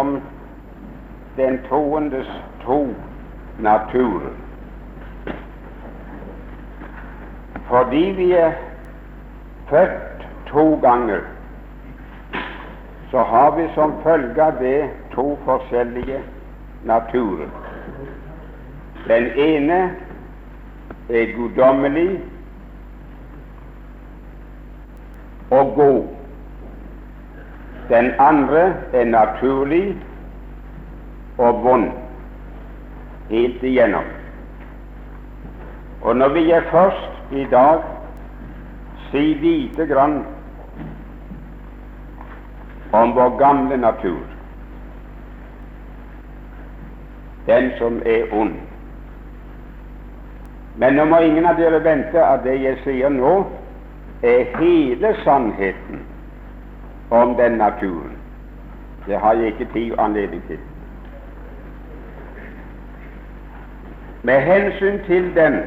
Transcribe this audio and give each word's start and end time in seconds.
om 0.00 0.20
den 1.36 1.58
troendes 1.68 2.28
to 2.64 2.80
natur 3.58 4.30
Fordi 7.70 8.04
vi 8.16 8.32
er 8.32 8.52
født 9.68 10.26
to 10.46 10.78
ganger, 10.82 11.20
så 13.10 13.18
har 13.18 13.56
vi 13.56 13.68
som 13.74 13.92
følge 14.02 14.42
av 14.42 14.52
det 14.58 14.90
to 15.14 15.38
forskjellige 15.44 16.18
naturer. 16.84 17.46
Den 19.06 19.26
ene 19.36 19.78
er 21.08 21.36
guddommelig 21.36 22.20
og 25.50 25.72
god. 25.74 26.19
Den 27.90 28.12
andre 28.18 28.74
er 28.92 29.04
naturlig 29.04 29.96
og 31.38 31.64
vond 31.64 31.88
helt 33.30 33.62
igjennom. 33.62 34.04
Og 36.02 36.16
når 36.16 36.28
vi 36.28 36.50
er 36.50 36.68
først 36.70 37.32
i 37.32 37.44
dag 37.50 37.80
si 39.10 39.24
lite 39.42 39.86
grann 39.86 40.22
om 42.92 43.14
vår 43.14 43.38
gamle 43.38 43.76
natur, 43.76 44.22
den 47.46 47.70
som 47.78 48.02
er 48.06 48.30
ond. 48.32 48.54
Men 50.76 50.94
nå 50.94 51.04
må 51.04 51.18
ingen 51.18 51.46
av 51.46 51.58
dere 51.58 51.82
vente 51.84 52.22
at 52.22 52.46
det 52.46 52.54
jeg 52.62 52.78
sier 52.84 53.10
nå, 53.10 53.34
er 54.22 54.46
hele 54.60 55.14
sannheten 55.24 56.06
om 57.10 57.34
den 57.34 57.52
naturen. 57.52 58.16
Det 59.06 59.18
har 59.18 59.32
jeg 59.32 59.46
ikke 59.46 59.68
tid 59.72 59.92
og 59.92 60.04
anledning 60.04 60.42
til. 60.46 60.58
Med 64.22 64.40
hensyn 64.40 65.04
til 65.06 65.34
den 65.34 65.60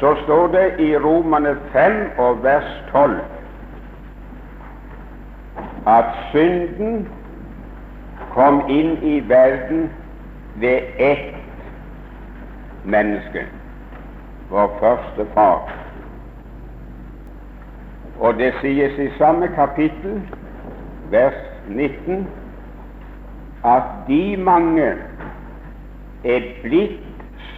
så 0.00 0.14
står 0.24 0.46
det 0.46 0.80
i 0.80 0.96
Romane 0.96 1.56
5 1.72 2.10
og 2.18 2.42
vers 2.42 2.84
12 2.92 3.20
at 5.86 6.04
synden 6.30 7.08
kom 8.32 8.62
inn 8.68 8.98
i 9.02 9.28
verden 9.28 9.90
ved 10.54 10.80
ett 10.98 11.34
menneske 12.84 13.46
vår 14.50 14.76
første 14.80 15.26
far. 15.34 15.83
Og 18.24 18.38
det 18.38 18.54
sies 18.62 18.98
i 18.98 19.10
samme 19.18 19.50
kapittel, 19.52 20.20
vers 21.12 21.36
19, 21.68 22.22
at 23.64 23.82
de 24.08 24.36
mange 24.36 24.86
er 26.24 26.46
blitt 26.62 27.00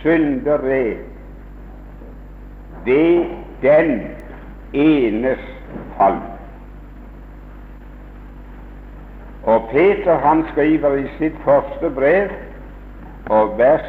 syndere 0.00 0.96
ved 2.84 3.24
den 3.62 4.00
enes 4.72 5.44
fall. 5.98 6.18
Og 9.46 9.68
Peter 9.70 10.18
han 10.18 10.44
skriver 10.52 10.94
i 10.94 11.06
sitt 11.18 11.36
første 11.44 11.90
brev 11.94 12.34
og 13.30 13.54
vers 13.58 13.86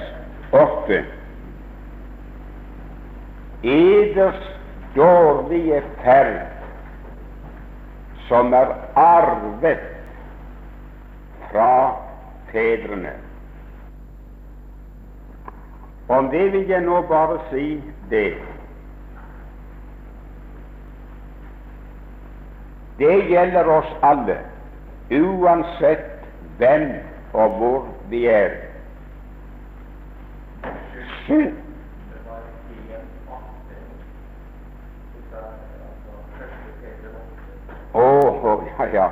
8 0.53 1.01
eders 3.63 4.43
dårlige 4.95 5.81
ferd, 6.03 6.56
som 8.27 8.53
er 8.53 8.73
arvet 8.95 9.79
fra 11.51 11.95
fedrene. 12.51 13.13
Om 16.07 16.29
det 16.31 16.51
vil 16.51 16.69
jeg 16.69 16.81
nå 16.81 17.01
bare 17.07 17.39
si 17.51 17.65
det. 18.09 18.33
Det 22.97 23.15
gjelder 23.29 23.67
oss 23.69 23.89
alle, 24.01 24.39
uansett 25.11 26.25
hvem 26.57 26.89
og 27.33 27.57
hvor 27.59 27.85
vi 28.09 28.25
er. 28.31 28.55
Synd 31.27 31.66
Å, 37.97 38.07
oh, 38.45 38.65
ja, 38.77 38.85
ja. 38.93 39.07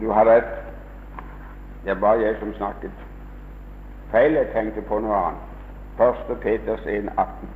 Du 0.00 0.08
har 0.08 0.24
rett. 0.24 0.52
Det 1.84 1.94
var 2.00 2.20
jeg 2.22 2.38
som 2.40 2.52
snakket. 2.56 3.02
Feil, 4.12 4.36
jeg 4.38 4.52
tenkte 4.54 4.84
på 4.88 5.00
noe 5.02 5.18
annet. 5.18 5.48
1. 6.00 6.30
Peters 6.40 6.86
1, 6.88 7.10
18. 7.16 7.50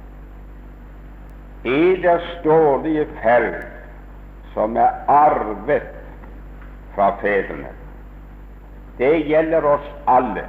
I 1.67 1.97
det 2.03 2.17
stålige 2.35 3.07
ferd, 3.23 3.55
som 4.53 4.77
er 4.77 4.93
arvet 5.09 5.89
fra 6.95 7.11
fedrene, 7.23 7.73
det 8.99 9.15
gjelder 9.29 9.65
oss 9.69 9.89
alle. 10.09 10.45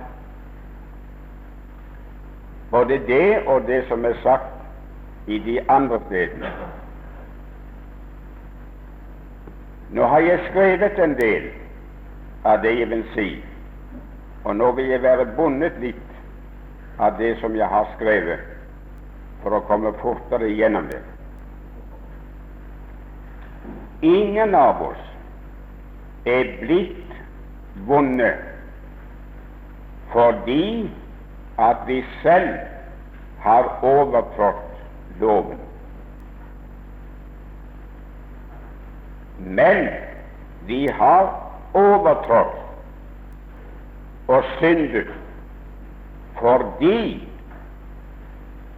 Både 2.72 3.00
det 3.08 3.48
og 3.48 3.68
det 3.68 3.86
som 3.88 4.06
er 4.06 4.20
sagt 4.24 5.28
i 5.32 5.40
de 5.40 5.60
andre 5.72 6.00
stedene. 6.08 6.52
Nå 9.90 10.04
har 10.04 10.20
jeg 10.20 10.40
skrevet 10.50 11.00
en 11.00 11.16
del 11.16 11.50
av 12.46 12.62
det 12.64 12.74
jeg 12.80 12.90
vil 12.92 13.04
si, 13.14 13.28
og 14.44 14.56
nå 14.60 14.72
vil 14.76 14.92
jeg 14.92 15.04
være 15.04 15.30
bundet 15.38 15.78
litt 15.80 17.00
av 17.00 17.16
det 17.20 17.38
som 17.42 17.56
jeg 17.56 17.68
har 17.72 17.88
skrevet, 17.96 18.44
for 19.44 19.56
å 19.56 19.64
komme 19.70 19.94
fortere 20.02 20.50
gjennom 20.52 20.90
det. 20.92 21.00
Ingen 24.08 24.56
av 24.56 24.82
oss 24.92 25.04
er 26.28 26.52
blitt 26.60 27.16
vonde 27.88 28.30
fordi 30.12 30.88
at 31.60 31.82
vi 31.88 32.02
selv 32.24 32.60
har 33.44 33.72
overtrådt 33.86 35.20
loven. 35.20 35.67
Men 39.48 39.88
vi 40.68 40.88
har 40.88 41.52
overtrådt 41.74 42.58
og 44.28 44.44
syndet 44.60 45.08
fordi 46.40 47.30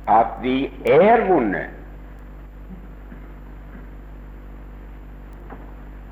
at 0.08 0.28
vi 0.42 0.74
er 0.86 1.28
vonde. 1.28 1.66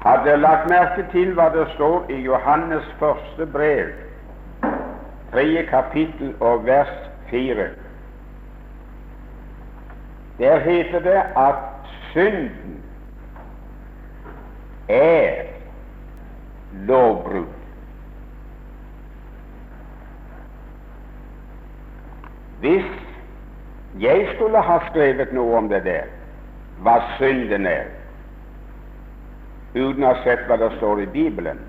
Hadde 0.06 0.38
lagt 0.38 0.70
merke 0.70 1.06
til 1.12 1.34
hva 1.34 1.48
det 1.54 1.68
står 1.76 2.10
i 2.10 2.20
Johannes 2.22 2.86
første 3.00 3.46
brev, 3.52 3.90
tredje 5.32 5.64
kapittel 5.72 6.36
og 6.40 6.66
vers 6.66 6.94
fire? 7.30 7.70
Der 10.40 10.60
heter 10.60 11.00
det 11.00 11.22
at 11.38 11.56
synden 12.12 12.84
er 14.88 15.44
lovbrudd. 16.88 17.46
Hvis 22.60 22.86
jeg 24.00 24.28
skulle 24.36 24.62
ha 24.62 24.80
skrevet 24.90 25.34
noe 25.34 25.58
om 25.58 25.70
det 25.70 25.84
der, 25.86 26.10
hva 26.82 26.98
synden 27.18 27.66
er, 27.66 27.90
uten 29.76 30.04
å 30.04 30.14
ha 30.14 30.24
sett 30.26 30.46
hva 30.50 30.58
det 30.62 30.72
står 30.78 31.04
i 31.04 31.12
Bibelen, 31.14 31.60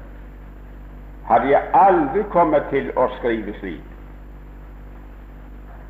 hadde 1.28 1.50
jeg 1.52 1.70
aldri 1.76 2.24
kommet 2.32 2.70
til 2.72 2.88
å 2.96 3.08
skrive 3.18 3.52
slik. 3.60 3.84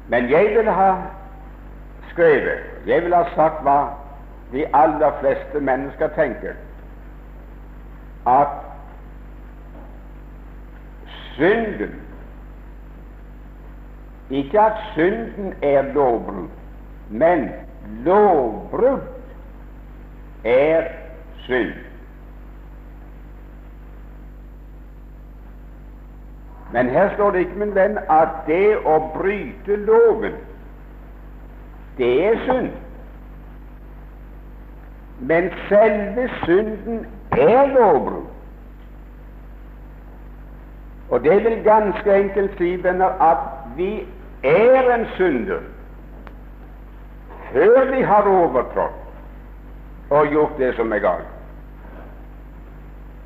Men 0.08 0.30
jeg 0.30 0.54
ville 0.56 0.72
ha 0.72 0.90
skrevet, 2.10 2.64
jeg 2.86 3.04
ville 3.04 3.16
ha 3.16 3.34
sagt 3.36 3.62
hva 3.62 3.78
de 4.52 4.64
aller 4.74 5.12
fleste 5.20 5.60
mennesker 5.60 6.10
tenker 6.16 6.56
at 8.28 8.48
synden 11.36 11.94
Ikke 14.30 14.60
at 14.60 14.72
synden 14.94 15.54
er 15.62 15.82
lovbrudd, 15.82 16.48
men 17.08 17.48
lovbrudd 18.04 19.00
er 20.44 20.82
synd. 21.36 21.72
Men 26.72 26.88
her 26.88 27.14
står 27.14 27.30
det 27.30 27.38
ikke, 27.38 27.58
min 27.58 27.74
venn, 27.74 27.98
at 28.10 28.28
det 28.46 28.76
å 28.84 28.98
bryte 29.14 29.76
loven, 29.88 30.36
det 31.96 32.10
er 32.26 32.36
synd. 32.44 32.68
Men 35.18 35.48
selve 35.68 36.28
synden 36.44 37.06
er 37.40 37.66
lovbrudd. 37.66 38.26
Og 41.10 41.24
det 41.24 41.44
vil 41.44 41.64
ganske 41.64 42.14
enkelt 42.14 42.58
si, 42.58 42.76
venner, 42.82 43.08
at 43.20 43.38
vi 43.76 44.06
er 44.42 44.94
en 44.94 45.06
synder 45.16 45.60
før 47.52 47.96
vi 47.96 48.02
har 48.02 48.28
overtrådt 48.28 50.10
og 50.10 50.26
gjort 50.26 50.58
det 50.58 50.74
som 50.76 50.92
er 50.92 50.98
galt. 50.98 51.32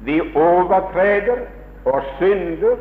Vi 0.00 0.20
overtreder 0.34 1.36
og 1.84 2.02
synder 2.18 2.76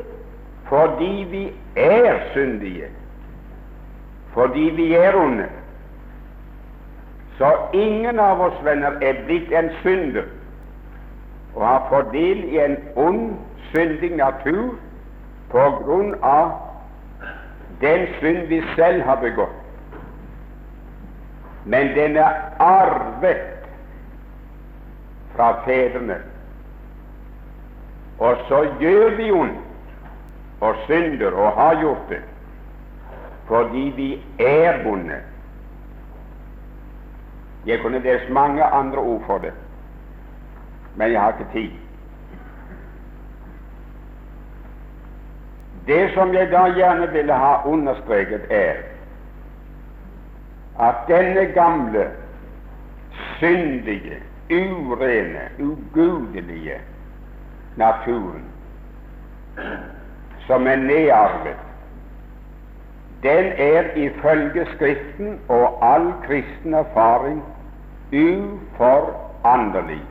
fordi 0.69 1.27
vi 1.29 1.53
er 1.75 2.19
syndige, 2.33 2.85
fordi 4.33 4.59
vi 4.59 4.93
er 4.93 5.15
onde. 5.15 5.45
Så 7.37 7.51
ingen 7.73 8.19
av 8.19 8.41
oss 8.41 8.63
venner 8.63 9.01
er 9.01 9.25
blitt 9.25 9.51
en 9.51 9.69
synder 9.81 10.29
og 11.55 11.67
har 11.67 11.87
fått 11.89 12.11
del 12.13 12.43
i 12.43 12.59
en 12.63 12.77
ond, 12.95 13.33
syndig 13.71 14.11
natur 14.15 14.75
på 15.51 15.63
grunn 15.83 16.13
av 16.23 16.51
den 17.81 18.07
synd 18.19 18.47
vi 18.51 18.61
selv 18.75 19.03
har 19.07 19.19
begått. 19.23 19.57
Men 21.65 21.93
den 21.95 22.17
er 22.17 22.39
arvet 22.59 23.67
fra 25.35 25.53
fedrene. 25.65 26.17
Og 28.19 28.37
så 28.47 28.63
gjør 28.79 29.15
vi 29.17 29.31
ondt 29.31 29.67
og 30.61 30.75
synder 30.85 31.33
og 31.33 31.55
har 31.57 31.81
gjort 31.81 32.09
det 32.09 32.21
fordi 33.51 33.81
vi 33.95 34.23
er 34.39 34.83
bonde. 34.83 35.17
Jeg 37.65 37.81
kunne 37.81 37.99
lest 37.99 38.29
mange 38.29 38.63
andre 38.63 38.97
ord 38.97 39.23
for 39.25 39.37
det, 39.37 39.51
men 40.95 41.11
jeg 41.11 41.21
har 41.21 41.31
ikke 41.31 41.51
tid. 41.53 41.71
Det 45.87 46.11
som 46.13 46.33
jeg 46.33 46.51
da 46.51 46.65
gjerne 46.75 47.11
ville 47.11 47.33
ha 47.33 47.53
understreket, 47.65 48.41
er 48.49 48.73
at 50.79 50.95
denne 51.07 51.45
gamle, 51.45 52.07
syndige, 53.37 54.17
urene, 54.51 55.49
ugudelige 55.59 56.77
naturen 57.75 58.45
som 60.47 60.67
er 60.67 60.75
nedarvet, 60.75 61.55
den 63.23 63.45
er 63.45 63.83
ifølge 63.95 64.65
Skriften 64.73 65.39
og 65.49 65.93
all 65.93 66.13
kristen 66.27 66.73
erfaring 66.73 67.43
uforanderlig, 68.13 70.01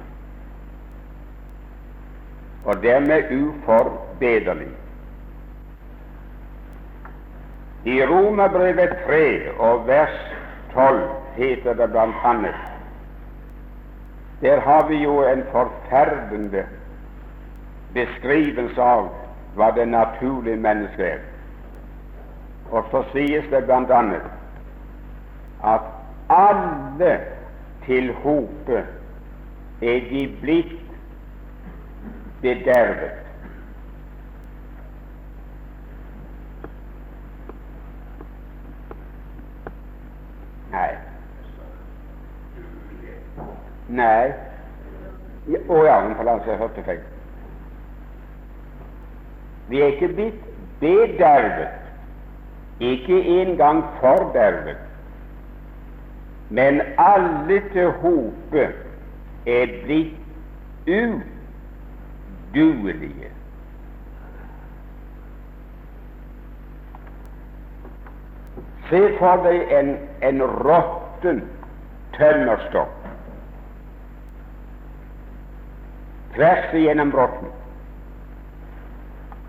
og 2.64 2.82
dermed 2.82 3.30
uforbederlig. 3.42 4.68
I 7.84 8.04
Romerbrevet 8.04 8.96
3 9.06 9.50
og 9.58 9.86
vers 9.86 10.34
12 10.74 11.00
heter 11.36 11.74
det 11.74 11.90
blant 11.90 12.14
annet 12.24 12.54
Der 14.40 14.60
har 14.60 14.88
vi 14.88 14.96
jo 14.96 15.22
en 15.22 15.42
forferdende 15.52 16.64
beskrivelse 17.94 18.82
av 18.82 19.08
hva 19.56 19.70
det 19.76 19.88
naturlige 19.88 20.56
mennesket 20.56 21.06
er. 21.06 21.18
Og 22.70 22.84
så 22.90 23.02
sies 23.12 23.48
det 23.50 23.64
blant 23.64 23.90
annet 23.90 24.28
at 25.64 25.88
alle 26.30 27.18
til 27.84 28.12
hope 28.22 28.84
er 29.82 30.00
de 30.10 30.22
blitt 30.40 30.89
bedervet. 32.42 33.18
Nei. 40.70 40.90
Nei. 43.88 44.32
Å 45.50 45.80
ja, 45.84 45.96
men 46.04 46.14
forlatelse, 46.18 46.52
jeg 46.52 46.60
hørte 46.60 46.84
feil. 46.86 47.00
Vi 49.70 49.80
er 49.82 49.94
ikke 49.94 50.12
blitt 50.14 50.46
bedervet, 50.80 51.90
ikke 52.80 53.18
engang 53.40 53.82
fordervet, 54.00 54.78
men 56.50 56.80
alle 56.98 57.60
til 57.72 57.92
hope 58.02 58.64
er 59.46 59.74
blitt 59.84 60.16
uduelige. 62.54 63.30
Se 68.90 69.02
for 69.18 69.44
deg 69.46 69.74
en, 69.74 69.92
en 70.26 70.42
råtten 70.42 71.44
tømmerstokk 72.16 73.00
tvers 76.40 76.74
igjennom 76.74 77.10
rotten. 77.12 77.48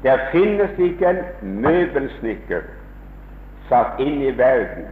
Der 0.03 0.17
finnes 0.31 0.69
ikke 0.77 1.09
en 1.09 1.19
møbelsnekker 1.61 2.61
satt 3.69 3.99
inn 4.01 4.21
i 4.25 4.31
verden 4.37 4.87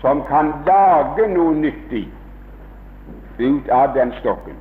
som 0.00 0.22
kan 0.28 0.52
lage 0.66 1.26
noe 1.32 1.54
nyttig 1.58 2.06
ut 3.40 3.68
av 3.74 3.96
den 3.96 4.12
stokken, 4.20 4.56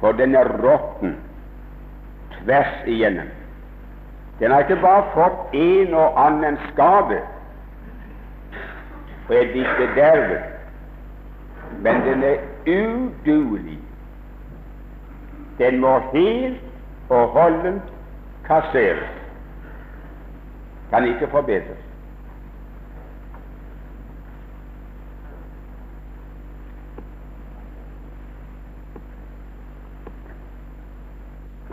for 0.00 0.12
den 0.12 0.34
er 0.34 0.48
råtten 0.62 1.16
tvers 2.36 2.86
igjennom. 2.86 3.26
Den 4.38 4.50
har 4.50 4.60
ikke 4.60 4.82
bare 4.82 5.04
fått 5.14 5.54
en 5.58 5.94
og 5.94 6.20
annen 6.26 6.58
skade 6.70 7.18
og 9.28 9.34
er 9.36 9.50
blitt 9.52 9.74
bedervet, 9.76 10.44
men 11.84 12.00
den 12.06 12.22
er 12.24 12.38
uduelig. 12.64 13.78
Den 15.58 15.80
må 15.82 15.98
helt 16.12 16.62
og 17.10 17.34
holdent 17.34 17.90
kasseres. 18.46 19.10
Kan 20.90 21.04
ikke 21.10 21.28
forbedres. 21.28 21.87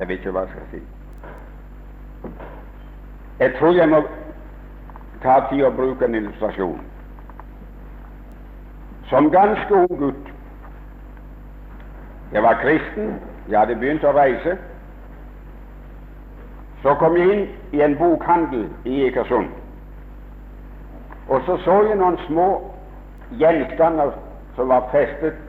Jeg 0.05 0.09
vet 0.09 0.19
ikke 0.19 0.31
hva 0.31 0.41
jeg 0.45 0.49
skal 0.49 0.65
si. 0.71 0.79
Jeg 3.39 3.53
tror 3.59 3.73
jeg 3.73 3.89
må 3.89 4.01
ta 5.23 5.39
tid 5.49 5.63
og 5.65 5.73
bruke 5.73 6.05
en 6.05 6.15
illustrasjon. 6.15 6.81
Som 9.09 9.31
ganske 9.31 9.73
ung 9.73 9.97
gutt 9.97 10.27
Jeg 12.33 12.43
var 12.43 12.59
kristen, 12.61 13.15
jeg 13.49 13.59
hadde 13.59 13.75
begynt 13.75 14.05
å 14.05 14.11
reise. 14.13 14.53
Så 16.83 16.93
kom 17.01 17.17
jeg 17.17 17.33
inn 17.33 17.47
i 17.73 17.81
en 17.81 17.97
bokhandel 17.97 18.67
i 18.85 18.99
Ekersund, 19.07 19.49
og 21.29 21.41
så 21.47 21.57
så 21.63 21.79
jeg 21.87 21.97
noen 21.97 22.19
små 22.27 22.45
gjenstander 23.41 24.13
som 24.55 24.69
var 24.69 24.85
festet 24.93 25.41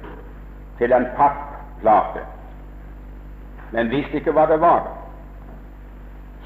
til 0.79 0.97
en 0.97 1.07
papplate, 1.17 2.25
men 3.73 3.91
visste 3.91 4.21
ikke 4.21 4.35
hva 4.37 4.47
det 4.51 4.61
var. 4.61 4.87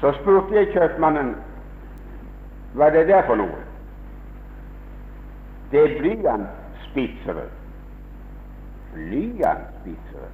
Så 0.01 0.13
spurte 0.21 0.55
jeg 0.55 0.71
kjøpmannen 0.73 1.35
hva 2.73 2.89
det 2.93 3.07
der 3.09 3.25
for 3.27 3.39
noe. 3.39 3.59
Det 5.71 5.83
er 5.83 5.97
blyantspitsere. 5.99 7.45
Blyantspitsere? 8.95 10.29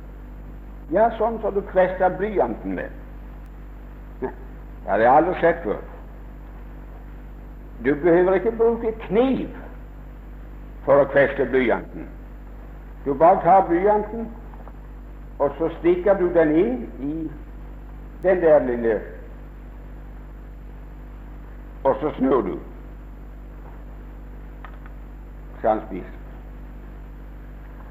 Ja, 0.95 1.09
sånn 1.19 1.41
som 1.43 1.53
du 1.53 1.61
kvester 1.73 2.15
blyanten 2.19 2.79
med. 2.79 3.03
Ja, 4.87 4.95
det 4.95 5.03
har 5.03 5.17
jeg 5.17 5.19
aldri 5.19 5.39
sett 5.41 5.57
før. 5.65 5.79
Du 7.83 7.89
behøver 7.95 8.37
ikke 8.37 8.53
bruke 8.55 8.93
kniv 9.03 9.49
for 10.85 11.03
å 11.03 11.09
kveste 11.11 11.43
blyanten. 11.51 12.07
Du 13.03 13.11
bare 13.19 13.41
tar 13.43 13.65
blyanten, 13.67 14.29
og 15.39 15.51
så 15.57 15.69
stikker 15.79 16.17
du 16.17 16.27
den 16.33 16.55
inn 16.55 16.73
i 16.99 17.13
den 18.23 18.41
der 18.41 18.59
lille 18.65 18.99
og 21.87 21.95
så 22.01 22.11
snur 22.17 22.41
du. 22.41 22.59
Skal 25.57 25.69
han 25.69 25.81
spise. 25.87 26.05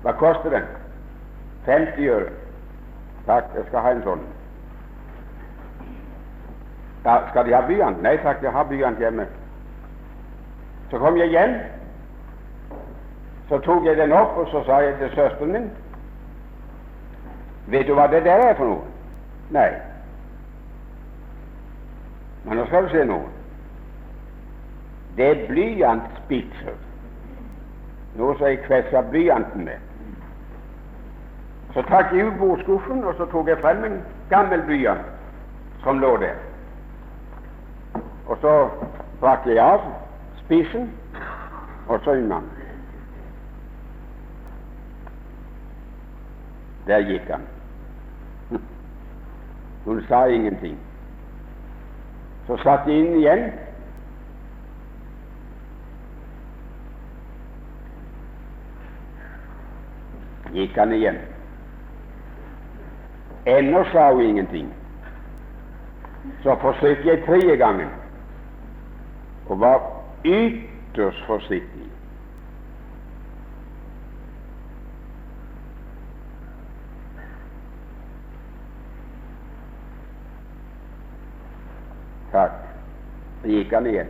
Hva 0.02 0.12
koster 0.12 0.50
den? 0.50 0.66
50 1.64 2.08
øre. 2.08 2.30
Takk, 3.26 3.44
jeg 3.56 3.64
skal 3.68 3.80
ha 3.80 3.92
en 3.94 4.02
sånn. 4.04 4.26
Ja, 7.06 7.16
skal 7.30 7.48
de 7.48 7.54
ha 7.56 7.62
blyant? 7.66 8.02
Nei 8.02 8.14
takk, 8.22 8.42
jeg 8.44 8.52
har 8.52 8.68
blyant 8.68 9.00
hjemme. 9.02 9.26
Så 10.90 11.00
kom 11.02 11.18
jeg 11.18 11.32
hjem. 11.34 11.56
Så 13.48 13.58
tok 13.64 13.86
jeg 13.86 13.98
den 13.98 14.12
opp, 14.12 14.36
og 14.36 14.50
så 14.52 14.62
sa 14.66 14.78
jeg 14.84 14.98
til 15.00 15.10
søsteren 15.14 15.52
min 15.56 15.68
Vet 17.66 17.86
du 17.86 17.94
hva 17.94 18.06
det 18.06 18.24
der 18.24 18.42
er 18.48 18.54
for 18.54 18.70
noe? 18.70 18.84
Nei. 19.50 19.70
Men 22.44 22.60
nå 22.60 22.66
skal 22.66 22.86
du 22.86 22.92
se 22.94 23.04
noe. 23.04 23.32
Det 25.16 25.26
er 25.26 25.46
blyantspitser, 25.48 26.76
noe 28.20 28.36
som 28.36 28.46
jeg 28.46 28.60
kvessa 28.66 29.02
blyanten 29.10 29.64
med. 29.66 29.80
Så 31.74 31.82
trakk 31.88 32.12
jeg 32.14 32.28
ut 32.28 32.38
bordskuffen, 32.38 33.02
og 33.04 33.16
så 33.16 33.26
tok 33.32 33.48
jeg 33.48 33.58
frem 33.64 33.84
en 33.84 33.96
gammel 34.30 34.62
blyant 34.68 35.08
som 35.82 35.98
lå 36.00 36.12
der. 36.20 36.36
Og 38.26 38.38
så 38.44 38.54
brakk 39.20 39.48
jeg 39.48 39.58
av 39.62 39.82
spissen, 40.44 40.90
og 41.88 42.00
så 42.04 42.14
unna. 42.20 42.40
Der 46.86 47.02
gikk 47.08 47.28
han. 47.30 47.55
Hun 49.86 50.02
sa 50.08 50.26
ingenting. 50.26 50.78
Så 52.46 52.56
satt 52.62 52.88
jeg 52.90 52.98
inn 52.98 53.14
igjen. 53.20 53.44
Gikk 60.56 60.78
han 60.78 60.94
igjen. 60.96 61.20
Ennå 63.46 63.84
sa 63.92 64.10
hun 64.12 64.26
ingenting. 64.26 64.74
Så 66.42 66.58
forsøkte 66.60 67.08
jeg 67.08 67.24
tredje 67.26 67.56
gangen 67.56 67.90
og 69.46 69.60
var 69.60 69.82
ytterst 70.24 71.26
forsiktig. 71.26 71.86
Takk. 82.36 82.52
Så 83.46 83.52
gikk 83.52 83.72
han 83.72 83.86
igjen. 83.86 84.08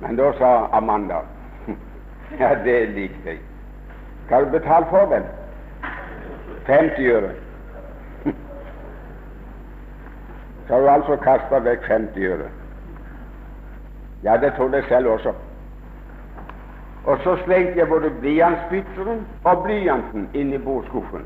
Men 0.00 0.16
da 0.16 0.32
sa 0.38 0.68
Amanda 0.72 1.22
Ja, 2.40 2.54
det 2.64 2.86
likte 2.92 3.30
jeg. 3.30 3.38
Hva 4.28 4.36
har 4.36 4.44
du 4.44 4.50
betalt 4.52 4.90
for 4.90 5.08
den? 5.08 5.24
50 6.66 7.06
øre. 7.08 7.30
Så 10.66 10.74
har 10.74 10.80
du 10.80 10.88
altså 10.92 11.16
kasta 11.24 11.62
vekk 11.64 11.88
50 11.88 12.26
øre. 12.34 12.50
Ja, 14.22 14.36
det 14.36 14.52
trodde 14.58 14.76
jeg 14.76 14.84
selv 14.88 15.08
også. 15.08 15.32
Og 17.04 17.18
så 17.24 17.36
slengte 17.44 17.78
jeg 17.78 17.88
både 17.88 18.10
blyantspytteren 18.20 19.24
og 19.44 19.62
blyanten 19.64 20.28
inn 20.34 20.52
i 20.52 20.58
bordskuffen. 20.58 21.24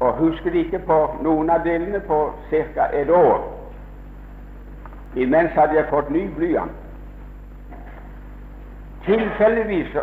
Og 0.00 0.18
husker 0.18 0.58
ikke 0.58 0.82
på 0.88 0.98
noen 1.22 1.50
av 1.50 1.62
delene 1.62 2.00
på 2.00 2.32
ca. 2.50 2.90
et 2.92 3.10
år. 3.10 3.55
Imens 5.16 5.50
hadde 5.56 5.78
jeg 5.78 5.88
fått 5.90 6.10
ny 6.12 6.26
blyant. 6.36 6.72
Tilfeldigvis 9.06 9.96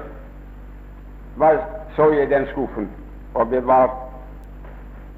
så 1.95 2.09
jeg 2.13 2.29
den 2.29 2.45
skuffen 2.51 2.89
og 3.33 3.49
bevarte 3.49 3.93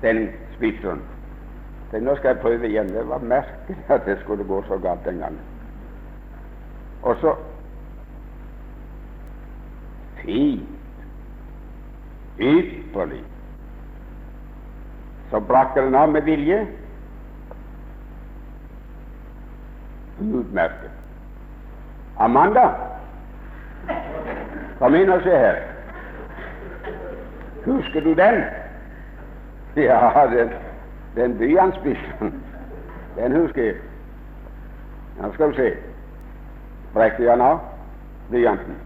den 0.01 0.27
spitseren. 0.55 1.01
Nå 2.01 2.15
skal 2.15 2.33
jeg 2.33 2.41
prøve 2.43 2.67
igjen. 2.67 2.89
Det 2.91 3.07
var 3.07 3.23
merkelig 3.23 3.77
at 3.89 4.05
det 4.05 4.17
skulle 4.23 4.43
gå 4.43 4.63
så 4.67 4.77
galt 4.83 5.05
den 5.05 5.19
gangen. 5.23 5.39
Og 7.03 7.15
så 7.21 7.35
Fint. 10.25 10.69
Ypperlig. 12.39 13.21
Så 15.29 15.39
brakk 15.39 15.75
den 15.75 15.95
av 15.95 16.09
med 16.11 16.25
vilje. 16.25 16.65
Utmerket. 20.19 20.91
Amanda, 22.19 22.69
kom 24.79 24.95
inn 24.95 25.11
og 25.11 25.23
se 25.25 25.35
her. 25.35 25.59
Husker 27.65 28.03
du 28.05 28.13
den? 28.15 28.43
Ja, 29.75 30.27
den, 30.31 30.53
den 31.15 31.37
blyantspissen. 31.37 32.43
Den 33.17 33.35
husker 33.35 33.63
jeg. 33.63 33.75
Nå 35.21 35.33
skal 35.33 35.51
du 35.51 35.55
se. 35.55 35.69
Brekker 36.93 37.23
jeg 37.23 37.41
av 37.41 37.59
blyanten. 38.29 38.77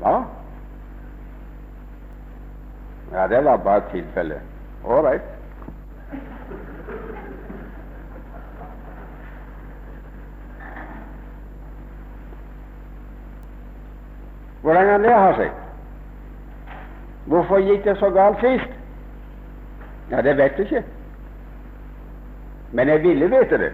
Hva? 0.00 0.14
Ja, 3.12 3.26
det 3.28 3.44
var 3.44 3.56
bare 3.64 3.84
et 3.84 3.92
tilfelle. 3.92 4.40
Ålreit. 4.84 5.20
Hvordan 14.62 14.86
kan 14.86 15.02
det 15.02 15.14
ha 15.14 15.32
seg? 15.36 15.50
Hvorfor 17.26 17.58
gikk 17.58 17.84
det 17.84 17.96
så 17.98 18.10
galt 18.10 18.40
sist? 18.40 18.72
Ja, 20.10 20.20
det 20.22 20.36
vet 20.36 20.58
jeg 20.58 20.66
ikke. 20.66 20.84
Men 22.72 22.88
jeg 22.88 23.02
ville 23.02 23.30
vite 23.30 23.58
det. 23.58 23.72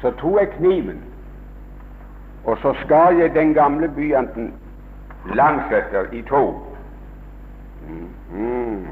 Så 0.00 0.10
tok 0.10 0.40
jeg 0.40 0.48
kniven, 0.56 1.02
og 2.44 2.58
så 2.58 2.74
skar 2.84 3.10
jeg 3.10 3.34
den 3.34 3.54
gamle 3.54 3.88
blyanten 3.88 4.54
langsetter 5.34 6.10
i 6.12 6.22
to. 6.22 6.66
Mm. 7.88 8.08
Mm. 8.32 8.86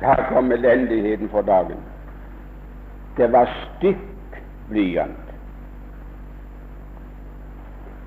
Der 0.00 0.28
kom 0.32 0.52
elendigheten 0.52 1.28
for 1.28 1.42
dagen. 1.42 1.76
Det 3.16 3.32
var 3.32 3.46
stykk 3.46 4.38
blyant. 4.68 5.26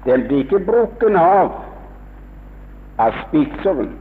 Den 0.06 0.28
blir 0.28 0.44
ikke 0.44 0.60
brukken 0.60 1.16
av 1.16 1.52
av 2.98 3.14
spitseren. 3.28 3.92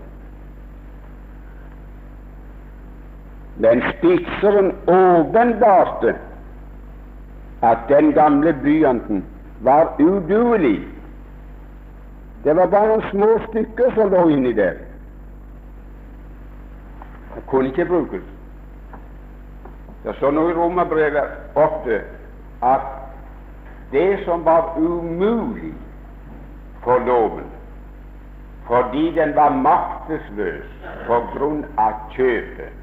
Men 3.57 3.83
spitseren 3.93 4.73
åpenbarte 4.87 6.15
at 7.63 7.79
den 7.89 8.13
gamle 8.13 8.53
blyanten 8.63 9.25
var 9.61 9.93
uduelig. 9.99 10.81
Det 12.45 12.57
var 12.57 12.67
bare 12.67 12.89
noen 12.97 13.11
små 13.11 13.29
stykker 13.51 13.95
som 13.95 14.11
lå 14.11 14.25
inni 14.35 14.53
der. 14.57 14.81
Det 17.35 17.47
kunne 17.47 17.69
ikke 17.69 17.85
brukes. 17.85 18.23
Det 20.05 20.17
står 20.17 20.31
noe 20.35 20.51
i 20.51 20.55
Romerbrevet 20.57 21.55
ofte 21.55 22.01
at 22.63 22.87
det 23.93 24.25
som 24.25 24.45
var 24.45 24.75
umulig 24.77 25.75
for 26.83 26.99
loven, 27.07 27.47
fordi 28.67 29.11
den 29.15 29.37
var 29.37 29.55
maktesløs 29.55 30.71
på 31.07 31.21
grunn 31.35 31.65
av 31.79 31.99
kjøpet 32.17 32.79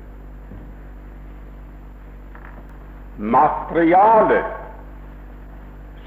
Materialet 3.19 4.45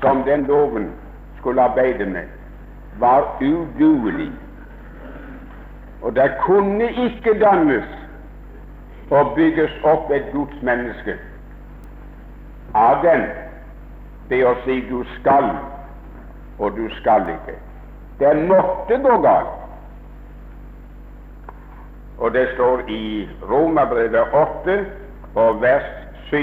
som 0.01 0.23
den 0.25 0.47
loven 0.49 0.87
skulle 1.39 1.63
arbeide 1.63 2.07
med, 2.07 2.25
var 2.99 3.37
uduelig. 3.41 4.31
Og 6.03 6.17
det 6.17 6.31
kunne 6.41 6.89
ikke 6.89 7.37
dannes 7.41 7.85
og 9.13 9.35
bygges 9.37 9.73
opp 9.85 10.11
et 10.11 10.31
Guds 10.33 10.63
menneske 10.65 11.19
av 12.75 13.03
den 13.05 13.27
ved 14.31 14.47
å 14.49 14.55
si 14.65 14.79
du 14.89 15.03
skal, 15.19 15.51
og 16.59 16.79
du 16.79 16.87
skal 17.01 17.29
ikke. 17.35 17.59
Det 18.23 18.33
måtte 18.49 18.97
gå 19.05 19.19
galt. 19.25 19.59
Og 22.23 22.33
det 22.33 22.47
står 22.55 22.85
i 22.89 23.29
Romerbrevet 23.51 24.37
8 24.39 24.79
og 25.35 25.61
vers 25.61 25.89
7 26.31 26.39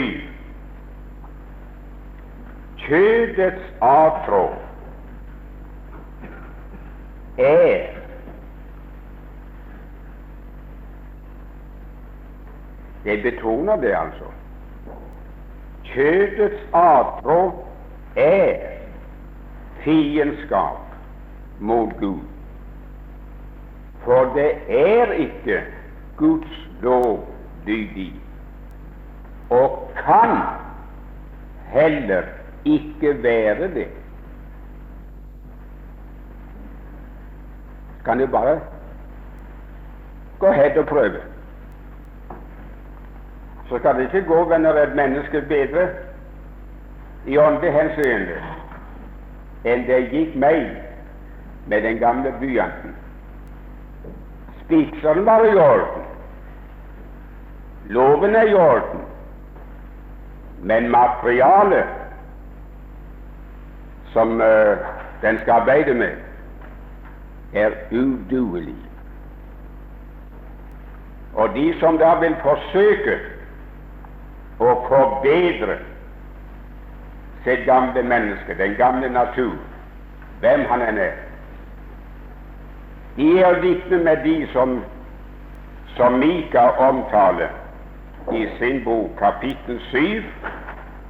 Kjødets 2.79 3.65
avtrå 3.85 4.45
er 7.37 7.98
Jeg 13.05 13.21
betoner 13.23 13.75
det, 13.75 13.95
altså. 13.95 14.25
Kjødets 15.83 16.63
avtrå 16.73 17.65
er 18.15 18.55
fiendskap 19.83 20.79
mot 21.59 21.93
Gud. 21.99 22.19
For 24.03 24.33
det 24.35 24.51
er 24.69 25.11
ikke 25.11 25.61
Guds 26.17 26.69
lov 26.81 27.27
dydig, 27.67 28.13
og 29.49 29.91
kan 29.95 30.37
heller 31.73 32.23
ikke 32.65 33.23
være 33.23 33.73
det. 33.73 33.87
kan 38.09 38.19
du 38.19 38.27
bare 38.27 38.59
gå 40.39 40.51
hen 40.51 40.77
og 40.77 40.85
prøve. 40.85 41.28
Så 43.69 43.77
skal 43.77 43.95
det 43.95 44.03
ikke 44.03 44.27
gå 44.27 44.43
venner 44.49 44.73
et 44.73 44.95
menneske 44.95 45.41
bedre 45.41 45.87
i 47.25 47.37
åndelig 47.37 47.73
henseende 47.73 48.39
enn 49.67 49.83
det 49.87 49.99
gikk 50.13 50.35
meg 50.39 50.69
med 51.67 51.83
den 51.83 51.99
gamle 51.99 52.31
blyanten. 52.39 52.95
Spikseren 54.63 55.25
var 55.25 55.43
i 55.45 55.53
orden, 55.59 56.05
loven 57.89 58.35
er 58.35 58.47
i 58.47 58.55
orden, 58.55 59.03
men 60.63 60.89
materialet 60.89 61.85
som 64.13 64.41
uh, 64.41 64.77
den 65.21 65.39
skal 65.41 65.61
arbeide 65.61 65.93
med, 65.93 66.15
er 67.53 67.75
uduelig. 67.91 68.75
Og 71.35 71.53
de 71.55 71.73
som 71.79 71.97
da 71.97 72.15
vil 72.19 72.35
forsøke 72.41 73.19
å 74.59 74.73
forbedre 74.87 75.77
sitt 77.43 77.65
gamle 77.65 78.03
menneske, 78.03 78.55
den 78.59 78.75
gamle 78.79 79.09
natur, 79.09 79.55
hvem 80.39 80.65
han 80.69 80.83
enn 80.83 80.99
er, 81.03 81.17
de 83.15 83.29
er 83.39 83.47
å 83.49 83.61
likne 83.63 84.01
med 84.03 84.23
de 84.23 84.35
som, 84.53 84.79
som 85.95 86.19
Mika 86.19 86.69
omtaler 86.89 87.51
i 88.35 88.45
sin 88.59 88.83
bok, 88.83 89.15
kapittel 89.19 89.79
7 89.91 90.23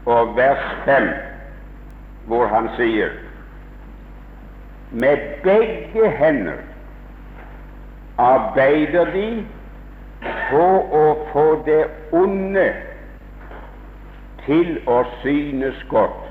og 0.10 0.36
vers 0.38 0.64
5, 0.86 1.10
hvor 2.30 2.48
han 2.54 2.70
sier 2.78 3.14
med 4.92 5.18
begge 5.44 6.10
hender 6.18 6.62
arbeider 8.18 9.12
de 9.14 9.28
på 10.50 10.66
å 11.02 11.04
få 11.32 11.46
det 11.66 11.84
onde 12.12 12.66
til 14.46 14.78
å 14.88 15.04
synes 15.22 15.86
godt. 15.90 16.26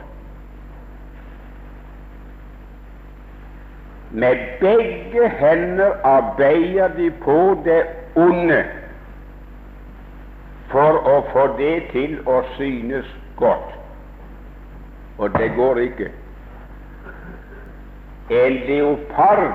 Med 4.10 4.38
begge 4.60 5.28
hender 5.28 5.92
arbeider 6.04 6.88
de 6.96 7.10
på 7.24 7.40
det 7.64 7.82
onde 8.16 8.62
for 10.72 11.00
å 11.08 11.18
få 11.32 11.46
det 11.58 11.76
til 11.92 12.16
å 12.28 12.40
synes 12.56 13.08
godt. 13.36 13.74
Og 15.18 15.32
det 15.38 15.50
går 15.56 15.80
ikke. 15.84 16.10
En 18.30 18.58
leopard 18.68 19.48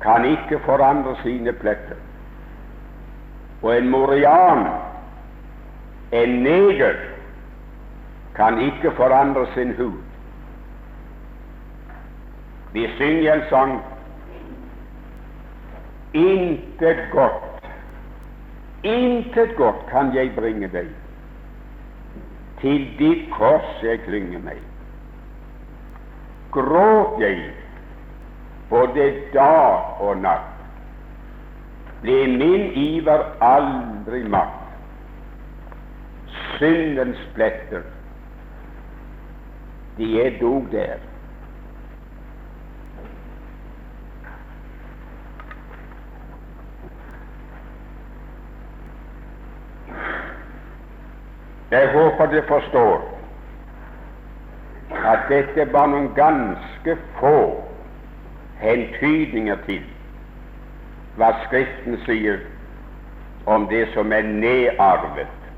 kan 0.00 0.24
ikke 0.24 0.60
forandre 0.64 1.16
sine 1.22 1.52
pletter. 1.52 1.98
Og 3.62 3.76
en 3.76 3.88
morian, 3.90 4.66
en 6.12 6.38
neger, 6.44 6.96
kan 8.36 8.60
ikke 8.60 8.92
forandre 8.96 9.46
sin 9.54 9.74
hud. 9.76 9.98
Vi 12.72 12.88
synger 12.96 13.34
en 13.34 13.42
sang 13.50 13.78
Intet 16.16 16.96
godt, 17.12 17.66
intet 18.82 19.56
godt 19.56 19.86
kan 19.90 20.14
jeg 20.14 20.30
bringe 20.36 20.68
deg, 20.72 20.86
til 22.60 22.86
ditt 22.98 23.26
kors 23.34 23.82
jeg 23.84 24.00
klynger 24.06 24.40
meg. 24.46 24.62
Gråt 26.54 27.20
jeg 27.20 27.50
både 28.70 29.10
dag 29.34 30.00
og 30.00 30.22
natt, 30.22 30.54
ble 32.00 32.16
min 32.38 32.64
iver 32.86 33.26
aldri 33.44 34.22
matt. 34.32 34.62
Syndens 36.56 37.20
pletter, 37.36 37.84
de 39.96 40.22
er 40.22 40.38
dog 40.40 40.66
der. 40.72 40.96
Jeg 51.70 51.92
håper 51.92 52.26
du 52.26 52.42
forstår 52.48 53.12
at 54.90 55.18
dette 55.28 55.72
var 55.72 55.86
noen 55.90 56.12
ganske 56.14 56.96
få 57.18 57.38
hentydninger 58.60 59.58
til 59.66 59.82
hva 61.16 61.32
Skriften 61.46 61.98
sier 62.04 62.44
om 63.46 63.66
det 63.70 63.86
som 63.94 64.12
er 64.12 64.26
nedarvet, 64.26 65.50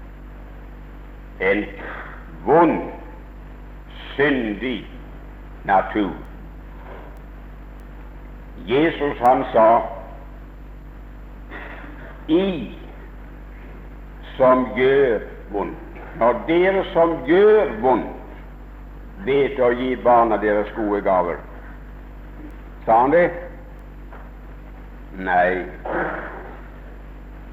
en 1.40 1.64
vond, 2.44 2.97
syndig 4.18 4.86
natur. 5.64 6.10
Jesus 8.66 9.18
han 9.18 9.44
sa 9.52 9.68
i 12.28 12.74
som 14.36 14.66
gjør 14.76 15.20
vondt. 15.52 15.78
Når 16.18 16.40
dere 16.48 16.82
som 16.92 17.14
gjør 17.26 17.76
vondt, 17.82 18.10
vet 19.26 19.60
å 19.62 19.70
gi 19.78 19.92
barna 20.02 20.38
deres 20.42 20.70
gode 20.74 20.98
gaver. 21.06 21.38
Sa 22.86 23.04
han 23.04 23.14
det? 23.14 23.28
Nei. 25.22 25.62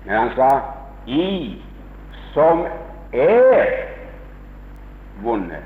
Men 0.05 0.17
han 0.17 0.33
sa 0.37 0.49
i 1.05 1.29
som 2.33 2.65
er 3.13 3.71
vonde. 5.21 5.61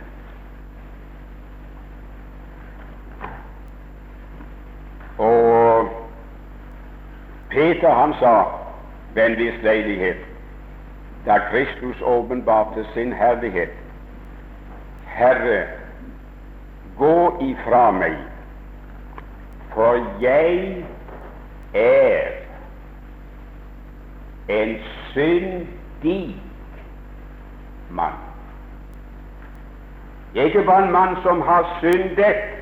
Og 5.20 5.90
Peter 7.50 7.94
han 7.94 8.14
sa 8.20 8.44
ved 9.14 9.26
en 9.26 9.38
viss 9.38 9.64
leilighet 9.64 10.18
da 11.26 11.38
Kristus 11.52 12.02
åpenbarte 12.02 12.86
sin 12.94 13.14
herlighet. 13.14 13.70
Herre, 15.06 15.64
gå 16.98 17.38
ifra 17.42 17.92
meg, 17.92 18.16
for 19.74 20.00
jeg 20.22 20.86
er 21.74 22.32
en 24.48 24.78
syndig 25.12 26.36
mann. 27.90 28.14
Jeg 30.36 30.42
er 30.42 30.46
ikke 30.46 30.64
bare 30.64 30.86
en 30.86 30.92
mann 30.92 31.18
som 31.24 31.42
har 31.42 31.78
syndet, 31.80 32.59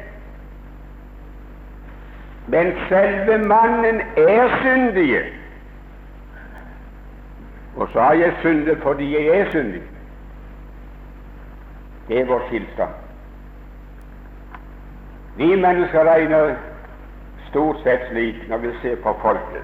men 2.47 2.73
selve 2.89 3.38
mannen 3.38 4.01
er 4.17 4.62
syndige. 4.62 5.23
Og 7.75 7.89
så 7.93 8.01
har 8.01 8.13
jeg 8.13 8.33
syndet 8.41 8.77
fordi 8.81 9.15
jeg 9.15 9.39
er 9.39 9.51
syndig. 9.51 9.81
Det 12.07 12.19
er 12.19 12.25
vår 12.25 12.41
tilstand. 12.49 12.93
Vi 15.38 15.55
mennesker 15.55 16.03
regner 16.03 16.55
stort 17.49 17.77
sett 17.83 18.07
slik 18.10 18.49
når 18.49 18.57
vi 18.57 18.67
ser 18.81 18.95
på 18.95 19.13
folket. 19.21 19.63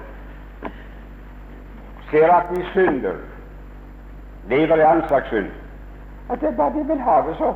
Ser 2.10 2.32
at 2.32 2.46
vi 2.50 2.64
synder, 2.72 3.14
lever 4.48 4.76
i 4.76 4.80
annen 4.80 5.08
slags 5.08 5.28
synd, 5.28 5.50
at 6.30 6.40
det 6.40 6.48
er 6.48 6.56
bare 6.56 6.72
de 6.78 6.86
vil 6.86 7.00
ha 7.00 7.22
det 7.28 7.36
så. 7.38 7.54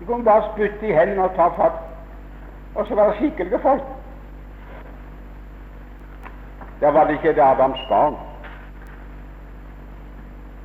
De 0.00 0.06
kan 0.06 0.24
bare 0.24 0.48
spytte 0.54 0.88
i 0.88 0.92
hendene 0.92 1.24
og 1.24 1.36
ta 1.36 1.48
fatt, 1.48 1.85
og 2.76 2.86
så 2.86 2.94
var 2.94 3.06
det 3.06 3.16
skikkelige 3.16 3.58
folk. 3.62 3.82
Da 6.80 6.90
var 6.90 7.04
det 7.04 7.12
ikke 7.12 7.28
det 7.28 7.42
Adams 7.42 7.78
barn. 7.88 8.16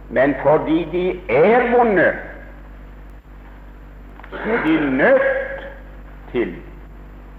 Men 0.10 0.36
fordi 0.44 0.84
de 0.92 1.20
er 1.30 1.78
vonde, 1.78 2.14
så 4.30 4.38
er 4.52 4.64
de 4.66 4.92
nødt 4.98 5.70
til 6.32 6.56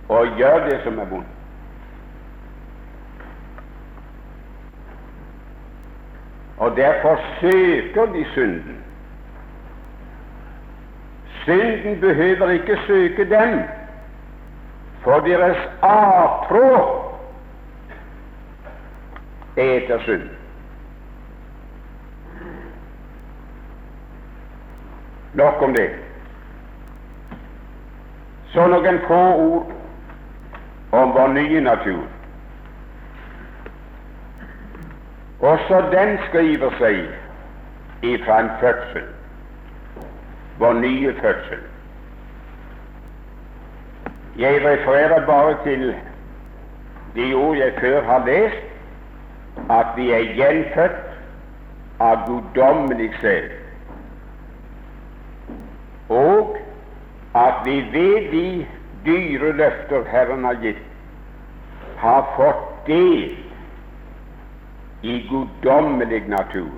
å 0.09 0.25
gjøre 0.39 0.71
det 0.71 0.81
som 0.85 0.99
er 0.99 1.05
vondt. 1.05 1.29
Og 6.57 6.77
derfor 6.77 7.21
søker 7.41 8.07
de 8.13 8.25
synden. 8.33 8.85
Synden 11.45 12.01
behøver 12.01 12.51
ikke 12.51 12.79
søke 12.87 13.31
dem, 13.31 13.61
for 15.03 15.21
deres 15.27 15.59
avtrå 15.83 16.71
eter 19.57 19.99
synd. 20.07 20.29
Nok 25.35 25.63
om 25.63 25.75
det. 25.75 25.91
Så 28.53 28.67
noen 28.69 29.01
få 29.09 29.21
ord 29.35 29.73
om 30.93 31.15
vår 31.17 31.33
nye 31.33 31.61
natur. 31.61 32.05
Også 35.41 35.81
den 35.91 36.19
skriver 36.29 36.75
seg 36.79 37.01
ifra 38.07 38.41
en 38.45 38.51
fødsel, 38.61 39.09
vår 40.59 40.73
nye 40.85 41.15
fødsel. 41.21 41.65
Jeg 44.39 44.65
refererer 44.65 45.27
bare 45.27 45.57
til 45.65 45.95
de 47.15 47.35
ord 47.35 47.57
jeg 47.57 47.73
før 47.81 48.03
har 48.03 48.27
lest, 48.27 48.63
at 49.71 49.87
vi 49.97 50.11
er 50.11 50.33
gjenfødt 50.37 51.01
av 52.01 52.23
guddommelig 52.27 53.11
sjel, 53.21 53.51
og 56.09 56.57
at 57.35 57.61
vi 57.65 57.77
ved 57.93 58.31
de 58.33 58.47
dyre 59.05 59.53
løfter 59.53 60.09
Herren 60.09 60.45
har 60.45 60.57
gitt, 60.65 60.81
har 61.99 62.25
fått 62.37 62.87
del 62.87 63.37
i 65.03 65.19
guddommelig 65.29 66.25
natur. 66.29 66.73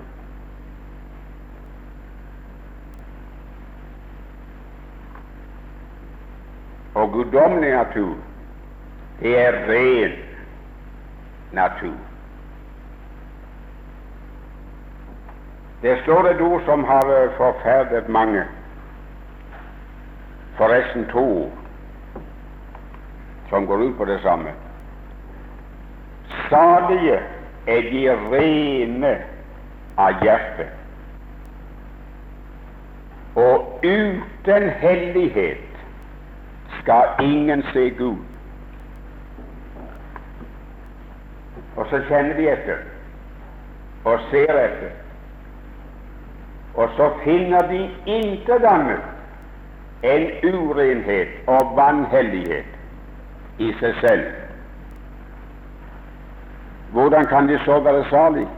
Guddommelig 7.15 7.71
natur, 7.71 8.17
det 9.21 9.39
er 9.39 9.53
ren 9.69 10.19
natur. 11.53 11.97
Det 15.83 15.99
står 16.03 16.29
et 16.29 16.41
ord 16.41 16.63
som 16.65 16.85
har 16.85 17.11
eh, 17.13 17.31
forferdet 17.37 18.09
mange, 18.09 18.45
forresten 20.57 21.05
to 21.13 21.25
ord, 21.25 21.53
som 23.49 23.67
går 23.67 23.83
ut 23.89 23.97
på 23.97 24.05
det 24.05 24.21
samme. 24.23 24.55
Salige 26.49 27.21
er 27.67 27.91
de 27.91 28.07
rene 28.31 29.13
av 29.97 30.25
hjerte. 30.25 30.67
Og 33.35 33.85
uten 33.85 34.69
hellighet 34.81 35.74
skal 36.85 37.05
ingen 37.21 37.63
se 37.73 37.91
Gud. 37.91 38.17
Og 41.77 41.87
så 41.91 42.01
kjenner 42.09 42.37
vi 42.37 42.49
etter 42.49 42.85
og 44.05 44.21
ser 44.31 44.53
etter, 44.61 44.91
og 46.75 46.91
så 46.97 47.09
finner 47.25 47.65
de 47.71 47.81
intet 48.05 48.67
annet 48.69 50.05
enn 50.05 50.27
urenhet 50.45 51.49
og 51.49 51.73
vanhellighet 51.79 53.65
i 53.65 53.71
seg 53.81 53.97
selv. 54.05 54.29
Hvordan 56.93 57.27
kan 57.33 57.49
de 57.49 57.57
så 57.65 57.81
være 57.81 58.05
salige? 58.11 58.53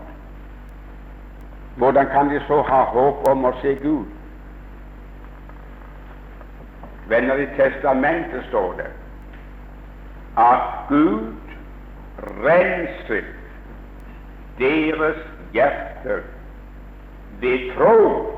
Hvordan 1.77 2.11
kan 2.11 2.35
de 2.35 2.43
så 2.49 2.62
ha 2.62 2.83
håp 2.91 3.29
om 3.31 3.47
å 3.47 3.55
se 3.62 3.79
Gud? 3.87 4.15
Venner, 7.09 7.37
i 7.37 7.47
Testamentet 7.57 8.45
står 8.49 8.73
det 8.73 8.90
at 10.37 10.61
Gud 10.88 11.33
renset 12.45 13.25
deres 14.59 15.16
hjerter 15.53 16.21
ved 17.40 17.77
tro. 17.77 18.33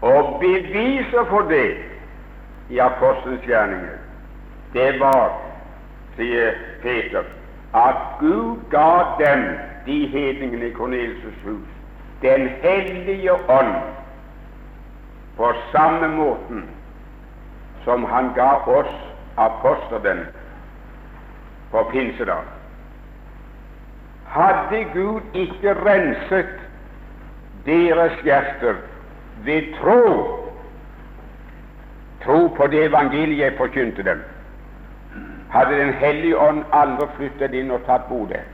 Og 0.00 0.40
beviser 0.40 1.24
for 1.28 1.40
det 1.40 1.76
i 2.70 2.78
apostelens 2.78 3.44
gjerninger 3.44 3.98
det 4.72 5.00
var, 5.00 5.34
sier 6.16 6.54
Peter, 6.82 7.26
at 7.74 7.96
Gud 8.20 8.60
ga 8.70 9.02
dem, 9.18 9.42
de 9.86 10.06
hedningene 10.06 10.68
i 10.68 10.72
Kornelius' 10.72 11.42
hus, 11.44 11.79
Den 12.22 12.48
hellige 12.62 13.32
ånd 13.32 13.74
på 15.36 15.52
samme 15.72 16.08
måten 16.08 16.64
som 17.84 18.04
han 18.04 18.32
ga 18.34 18.50
oss 18.66 18.94
apostelen 19.36 20.26
på 21.70 21.84
pinsedag. 21.92 22.42
Hadde 24.26 24.84
Gud 24.92 25.22
ikke 25.34 25.74
renset 25.74 26.52
deres 27.64 28.20
hjerter 28.24 28.76
ved 29.44 29.72
tro, 29.80 30.02
tro 32.24 32.48
på 32.56 32.66
det 32.66 32.84
evangeliet 32.84 33.38
jeg 33.38 33.56
forkynte 33.58 34.02
dem, 34.02 34.22
hadde 35.50 35.78
Den 35.78 35.92
hellige 35.92 36.38
ånd 36.38 36.64
aldri 36.72 37.06
flyttet 37.16 37.54
inn 37.54 37.70
og 37.70 37.80
tatt 37.86 38.08
bolig. 38.08 38.44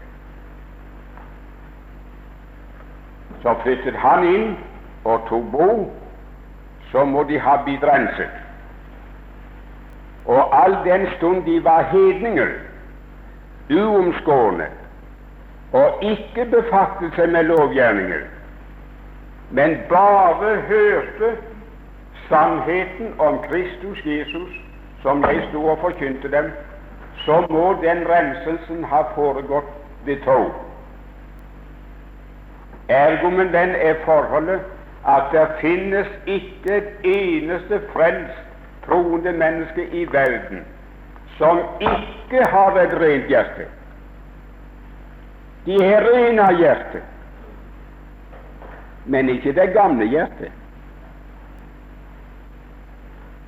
Så 3.42 3.55
flyttet 3.62 3.94
han 3.94 4.25
inn 4.25 4.57
og 5.05 5.27
tok 5.29 5.44
bo, 5.53 5.68
så 6.90 7.05
må 7.05 7.22
de 7.29 7.38
ha 7.38 7.57
blitt 7.64 7.85
renset. 7.85 8.42
Og 10.27 10.62
all 10.62 10.79
den 10.85 11.07
stund 11.16 11.44
de 11.44 11.64
var 11.64 11.83
hedninger, 11.92 12.49
uomskårne, 13.70 14.66
og 15.72 16.03
ikke 16.03 16.46
befattet 16.51 17.14
seg 17.14 17.31
med 17.31 17.46
lovgjerninger, 17.51 18.25
men 19.51 19.77
bare 19.90 20.57
hørte 20.70 21.37
sannheten 22.29 23.14
om 23.18 23.38
Kristus 23.49 24.07
Jesus, 24.07 24.51
som 25.03 25.22
jeg 25.25 25.42
sto 25.49 25.66
og 25.66 25.79
forkynte 25.79 26.31
dem, 26.31 26.51
så 27.25 27.46
må 27.51 27.77
den 27.83 28.07
renselsen 28.09 28.85
ha 28.85 29.03
foregått 29.14 29.70
ved 30.05 30.22
tro. 30.25 30.51
Ergo 32.88 33.31
med 33.31 33.53
den 33.53 33.75
er 33.75 33.94
forholdet 34.05 34.61
at 35.07 35.33
det 35.33 35.46
finnes 35.61 36.07
ikke 36.27 36.77
et 36.77 36.88
eneste 37.05 37.81
frelst 37.92 38.42
troende 38.87 39.33
menneske 39.33 39.87
i 39.87 40.05
verden 40.12 40.64
som 41.38 41.59
ikke 41.81 42.44
har 42.51 42.79
et 42.81 42.94
rent 43.01 43.27
hjerte. 43.29 43.66
De 45.66 45.77
er 45.85 46.07
rene 46.07 46.42
av 46.42 46.55
hjerte, 46.57 47.03
men 49.05 49.29
ikke 49.29 49.53
det 49.53 49.72
gamle 49.75 50.07
hjertet. 50.07 50.55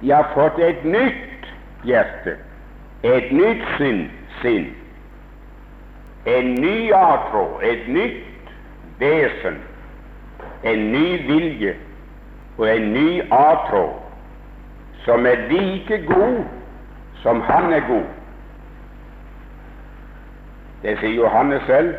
De 0.01 0.11
har 0.13 0.29
fått 0.35 0.59
et 0.63 0.85
nytt 0.85 1.49
hjerte 1.87 2.37
et 3.03 3.31
nytt 3.31 3.63
sinn, 3.77 4.01
sinn, 4.43 4.65
en 6.27 6.55
ny 6.59 6.91
atro, 6.95 7.61
et 7.63 7.87
nytt 7.89 8.38
vesen, 8.99 9.59
en 10.63 10.93
ny 10.93 11.09
vilje 11.27 11.75
og 12.59 12.69
en 12.77 12.93
ny 12.93 13.23
atråd 13.31 13.95
som 15.05 15.27
er 15.27 15.47
like 15.51 16.03
god 16.07 16.45
som 17.23 17.41
han 17.41 17.73
er 17.73 17.81
god. 17.89 18.07
Det 20.83 20.99
sier 20.99 21.15
Johannes 21.15 21.63
selv. 21.67 21.95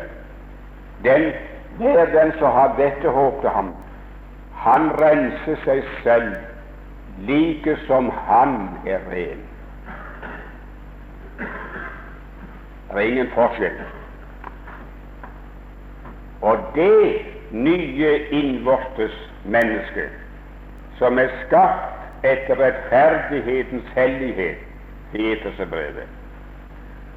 Den, 1.04 1.32
er 1.80 2.06
den 2.12 2.32
som 2.38 2.52
har 2.52 2.74
dette 2.78 3.08
håp 3.08 3.40
til 3.40 3.50
ham. 3.50 3.74
Han 4.56 4.90
renser 5.00 5.56
seg 5.64 5.84
selv 6.04 6.34
like 7.28 7.76
som 7.86 8.10
han 8.26 8.56
er 8.86 9.04
ren. 9.12 9.46
Det 12.90 12.96
er 12.96 13.00
ingen 13.00 13.28
forskjell. 13.34 13.80
Og 16.40 16.58
det 16.74 17.22
nye 17.50 18.18
innvortes 18.30 19.16
menneske 19.44 20.08
som 20.98 21.18
er 21.18 21.28
skapt 21.46 22.24
etter 22.24 22.60
rettferdighetens 22.60 23.86
hellighet, 23.96 24.60
heter 25.12 25.54
seg 25.56 25.70
brevet, 25.72 26.08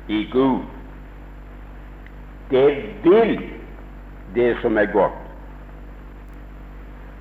i 0.08 0.24
Gud, 0.32 0.64
det 2.52 2.70
vil 3.04 3.36
det 4.36 4.54
som 4.62 4.78
er 4.78 4.88
godt. 4.92 5.20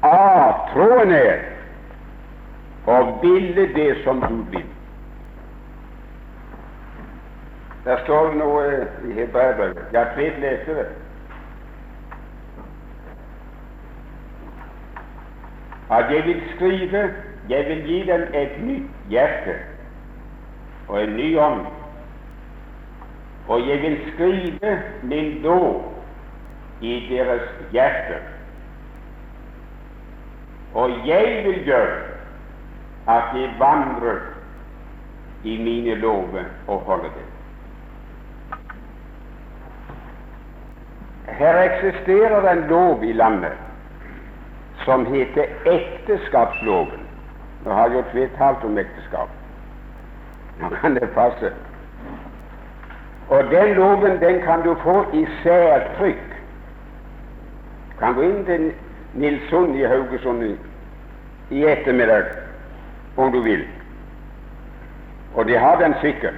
A-tråden 0.03 1.13
er 1.15 1.43
å 2.91 2.99
ville 3.23 3.69
det 3.75 3.91
som 4.05 4.23
Gud 4.25 4.47
vil. 4.55 4.67
Der 7.85 8.03
står 8.05 8.31
det 8.31 8.39
noe 8.39 8.67
i 9.07 9.15
Hebreabrevet. 9.17 9.87
Jeg 9.95 10.15
vet 10.17 10.43
lese 10.43 10.75
det. 10.79 10.89
At 15.93 16.15
jeg 16.15 16.25
vil 16.25 16.43
skrive, 16.55 17.15
jeg 17.49 17.65
vil 17.69 17.87
gi 17.87 17.99
dem 18.11 18.23
et 18.35 18.53
nytt 18.65 19.09
hjerte 19.11 19.57
og 20.89 21.03
en 21.03 21.17
ny 21.17 21.39
ånd. 21.39 21.67
Og 23.49 23.69
jeg 23.69 23.83
vil 23.83 23.99
skrive 24.13 24.83
min 25.03 25.43
lov 25.43 25.93
i 26.81 26.95
deres 27.11 27.49
hjerter. 27.73 28.23
Og 30.75 30.91
jeg 31.07 31.43
vil 31.45 31.65
gjøre 31.65 31.99
at 33.09 33.35
de 33.35 33.51
vandrer 33.59 34.21
i 35.45 35.59
mine 35.63 35.95
lover 35.95 36.45
og 36.67 36.79
holder 36.79 37.11
det. 37.19 37.29
Her 41.29 41.63
eksisterer 41.63 42.51
en 42.53 42.65
lov 42.69 43.05
i 43.05 43.13
landet 43.13 43.72
som 44.85 45.07
heter 45.07 45.47
ekteskapsloven. 45.65 47.01
Nå 47.65 47.71
har 47.71 47.91
jo 47.95 48.03
Tvedt 48.13 48.35
talt 48.39 48.65
om 48.65 48.79
ekteskap. 48.79 49.29
Nå 50.61 50.69
kan 50.69 50.95
det 50.95 51.11
passe. 51.15 51.53
Og 53.29 53.45
den 53.51 53.75
loven 53.75 54.21
den 54.21 54.41
kan 54.43 54.63
du 54.63 54.75
få 54.83 55.05
i 55.13 55.27
særtrykk. 55.43 56.29
Du 57.91 57.99
kan 57.99 58.15
gå 58.15 58.23
inn 58.23 58.45
til 58.45 58.73
Nilsson 59.15 59.77
i 59.79 59.85
Haugesund 59.87 60.43
i 61.51 61.65
ettermiddag 61.65 62.25
om 63.17 63.33
du 63.33 63.41
vil. 63.41 63.65
Og 65.35 65.47
de 65.49 65.59
har 65.59 65.79
den 65.81 65.95
sikkert. 66.01 66.35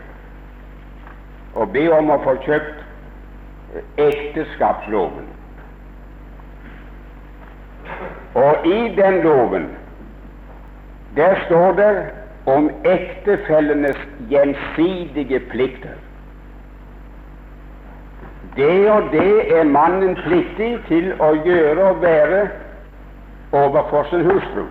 Og 1.54 1.72
be 1.72 1.86
om 1.98 2.10
å 2.10 2.18
få 2.22 2.36
kjøpt 2.44 2.84
ekteskapsloven. 3.98 5.33
Og 8.34 8.66
i 8.66 8.78
den 8.96 9.20
loven 9.22 9.68
der 11.16 11.34
står 11.46 11.72
det 11.72 12.06
om 12.46 12.70
ektefellenes 12.84 13.96
gjensidige 14.30 15.40
plikter. 15.50 15.94
Det 18.56 18.90
og 18.90 19.02
det 19.12 19.58
er 19.58 19.64
mannen 19.64 20.16
pliktig 20.26 20.76
til 20.88 21.12
å 21.22 21.32
gjøre 21.46 21.90
og 21.90 22.02
være 22.02 22.42
overfor 23.52 24.06
sin 24.10 24.26
hustru. 24.26 24.66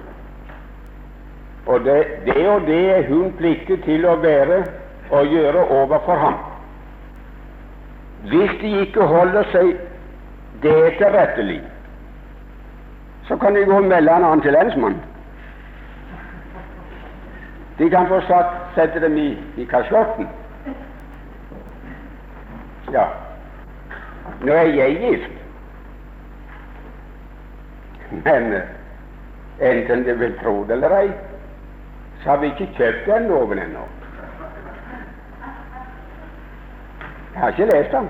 Og 1.65 1.83
det, 1.85 1.97
det 2.25 2.47
og 2.47 2.67
det 2.67 2.81
er 2.97 3.07
hun 3.07 3.31
pliktig 3.39 3.79
til 3.83 4.05
å 4.05 4.15
være 4.23 4.63
og 5.11 5.27
gjøre 5.31 5.67
overfor 5.71 6.19
ham. 6.19 6.39
Hvis 8.31 8.51
de 8.61 8.71
ikke 8.85 9.07
holder 9.07 9.47
seg 9.51 9.73
det 10.63 10.75
etterrettelig, 10.87 11.61
så 13.27 13.37
kan 13.37 13.55
de 13.55 13.65
gå 13.65 13.75
og 13.77 13.83
melde 13.83 14.11
en 14.11 14.23
annen 14.23 14.41
til 14.41 14.53
lensmannen. 14.53 15.01
De 17.77 17.89
kan 17.89 18.07
få 18.07 18.19
satt, 18.27 18.51
sette 18.75 19.01
dem 19.01 19.17
i, 19.17 19.29
i 19.57 19.65
kasjotten. 19.65 20.27
Ja, 22.93 23.05
nå 24.43 24.53
er 24.53 24.69
jeg 24.69 24.97
gift, 25.01 25.31
men 28.11 28.53
eh, 28.53 28.67
enten 29.69 30.03
de 30.05 30.13
vil 30.19 30.35
tro 30.43 30.59
det 30.67 30.77
eller 30.77 30.97
ei, 30.99 31.07
så 32.21 32.29
har 32.29 32.37
vi 32.43 32.51
ikke 32.51 32.69
kjøpt 32.77 33.07
den 33.09 33.27
loven 33.31 33.59
ennå. 33.63 33.87
Jeg 37.33 37.41
har 37.41 37.55
ikke 37.55 37.71
lest 37.71 37.91
den. 37.91 38.09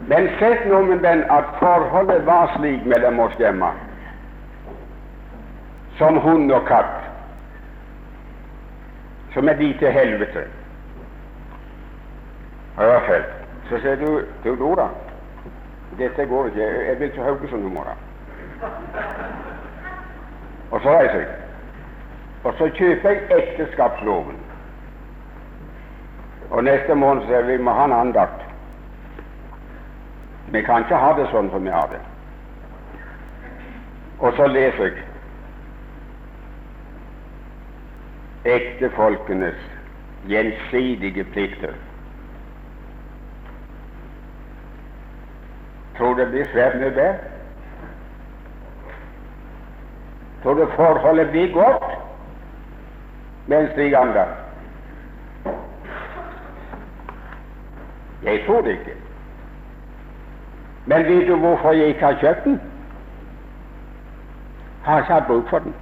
Men 0.00 0.28
sett 0.38 0.66
nå 0.68 0.82
med 0.82 0.98
den 0.98 1.24
at 1.30 1.44
forholdet 1.58 2.26
var 2.26 2.52
slik 2.56 2.84
mellom 2.84 3.20
oss 3.20 3.34
hjemme 3.38 3.72
som 5.96 6.18
hund 6.20 6.52
og 6.52 6.66
katt, 6.68 7.06
som 9.32 9.48
er 9.48 9.56
de 9.56 9.70
til 9.80 9.92
helvete. 9.92 10.44
Vel. 12.76 13.24
Så 13.70 13.80
sier 13.80 13.96
du 13.96 14.20
til 14.44 14.58
Dora 14.60 14.90
dette 15.98 16.26
går 16.26 16.46
ikke, 16.46 16.66
jeg 16.88 17.00
vil 17.00 17.12
til 17.12 17.22
Haugesund 17.22 17.64
i 17.64 17.74
morgen. 17.74 17.98
Og 20.70 20.80
så 20.80 20.98
reiser 20.98 21.18
jeg. 21.18 21.28
Og 22.44 22.54
så 22.58 22.68
kjøper 22.74 23.10
jeg 23.10 23.22
ekteskapsloven. 23.38 24.36
Og 26.50 26.64
neste 26.64 26.94
måned 26.94 27.24
sier 27.26 27.48
vi 27.48 27.56
må 27.56 27.72
ha 27.72 27.86
en 27.88 27.96
andakt. 27.96 28.45
Vi 30.52 30.62
kan 30.62 30.84
ikke 30.84 30.96
ha 30.96 31.12
det 31.18 31.26
sånn 31.32 31.50
som 31.50 31.64
vi 31.64 31.72
har 31.74 31.88
det. 31.90 32.00
Og 34.18 34.32
så 34.38 34.46
leser 34.48 34.84
jeg 34.84 35.02
ektefolkenes 38.46 39.58
gjensidige 40.30 41.24
plikter. 41.34 41.74
Tror 45.96 46.14
det 46.14 46.28
blir 46.30 46.46
svært 46.52 46.76
mye 46.80 46.92
bedre? 46.94 47.32
Tror 50.42 50.54
du 50.60 50.66
forholdet 50.76 51.30
blir 51.34 51.52
godt 51.54 51.88
en 53.50 53.68
slik 53.74 53.94
andakt? 53.98 54.42
Jeg 58.22 58.42
tror 58.46 58.62
det 58.62 58.78
ikke. 58.78 59.05
Men 60.86 61.04
vet 61.04 61.28
du 61.28 61.36
hvorfor 61.36 61.72
jeg 61.72 61.86
ikke 61.86 62.06
har 62.06 62.18
kjøpt 62.20 62.44
den? 62.44 62.60
Har 64.82 64.98
ikke 64.98 65.12
hatt 65.12 65.26
bruk 65.26 65.48
for 65.48 65.58
den. 65.58 65.74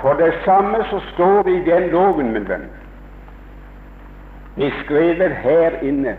For 0.00 0.12
det 0.12 0.34
samme 0.44 0.84
så 0.90 1.00
står 1.14 1.48
i 1.48 1.58
den 1.70 1.88
loven, 1.90 2.32
min 2.32 2.48
venn, 2.48 2.68
beskrevet 4.56 5.32
her 5.36 5.80
inne 5.82 6.16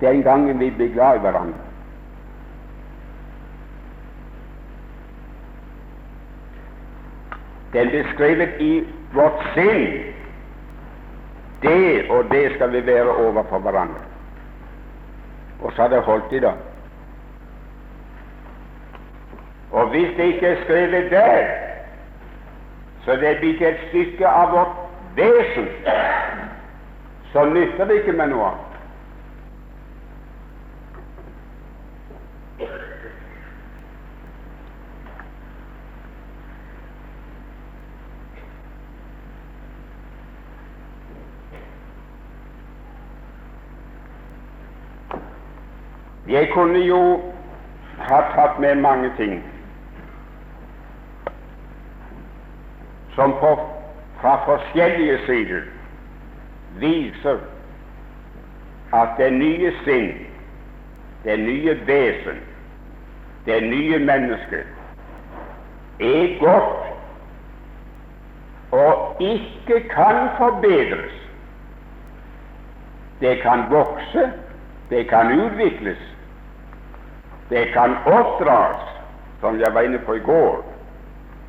den 0.00 0.22
gangen 0.22 0.60
vi 0.60 0.70
ble 0.70 0.88
glad 0.92 1.16
i 1.16 1.20
hverandre. 1.20 1.60
Den 7.74 7.90
beskrevet 7.90 8.60
i 8.60 8.72
vårt 9.12 9.46
sinn. 9.54 10.13
Det 11.64 12.10
og 12.10 12.30
det 12.30 12.44
skal 12.54 12.72
vi 12.72 12.86
være 12.86 13.16
overfor 13.26 13.58
hverandre. 13.58 14.02
Og 15.62 15.72
så 15.72 15.82
har 15.82 15.88
det 15.88 16.02
holdt 16.02 16.32
i 16.32 16.40
dag. 16.40 16.58
Og 19.72 19.88
hvis 19.88 20.16
det 20.16 20.24
ikke 20.24 20.46
er 20.46 20.64
skrevet 20.64 21.10
der, 21.10 21.46
så 23.04 23.16
det 23.16 23.28
er 23.28 23.40
blitt 23.40 23.62
et 23.62 23.80
stykke 23.88 24.28
av 24.28 24.52
vårt 24.52 24.76
vesen, 25.16 25.68
så 27.32 27.44
nytter 27.44 27.84
det 27.84 27.94
ikke 28.00 28.14
med 28.16 28.32
noe 28.32 28.46
annet. 28.52 28.63
Jeg 46.34 46.48
kunne 46.50 46.78
jo 46.78 47.20
ha 47.98 48.16
tatt 48.34 48.56
med 48.58 48.80
mange 48.82 49.10
ting 49.16 49.36
som 53.14 53.36
på, 53.38 53.50
fra 54.18 54.32
forskjellige 54.46 55.18
sider 55.26 55.60
viser 56.82 57.38
at 58.98 59.12
det 59.18 59.28
nye 59.32 59.70
sinn, 59.84 60.08
det 61.22 61.36
nye 61.38 61.76
vesen, 61.86 62.40
det 63.46 63.60
nye 63.68 64.00
mennesket 64.02 66.02
er 66.02 66.34
godt 66.40 66.82
og 68.74 69.22
ikke 69.22 69.78
kan 69.92 70.18
forbedres. 70.40 71.14
Det 73.20 73.38
kan 73.46 73.68
vokse, 73.70 74.26
det 74.90 75.06
kan 75.08 75.30
utvikles, 75.46 76.02
det 77.48 77.72
kan 77.72 77.96
oppdras, 78.06 78.80
som 79.40 79.60
jeg 79.60 79.74
var 79.74 79.80
inne 79.80 79.98
på 79.98 80.14
i 80.14 80.24
går, 80.24 80.62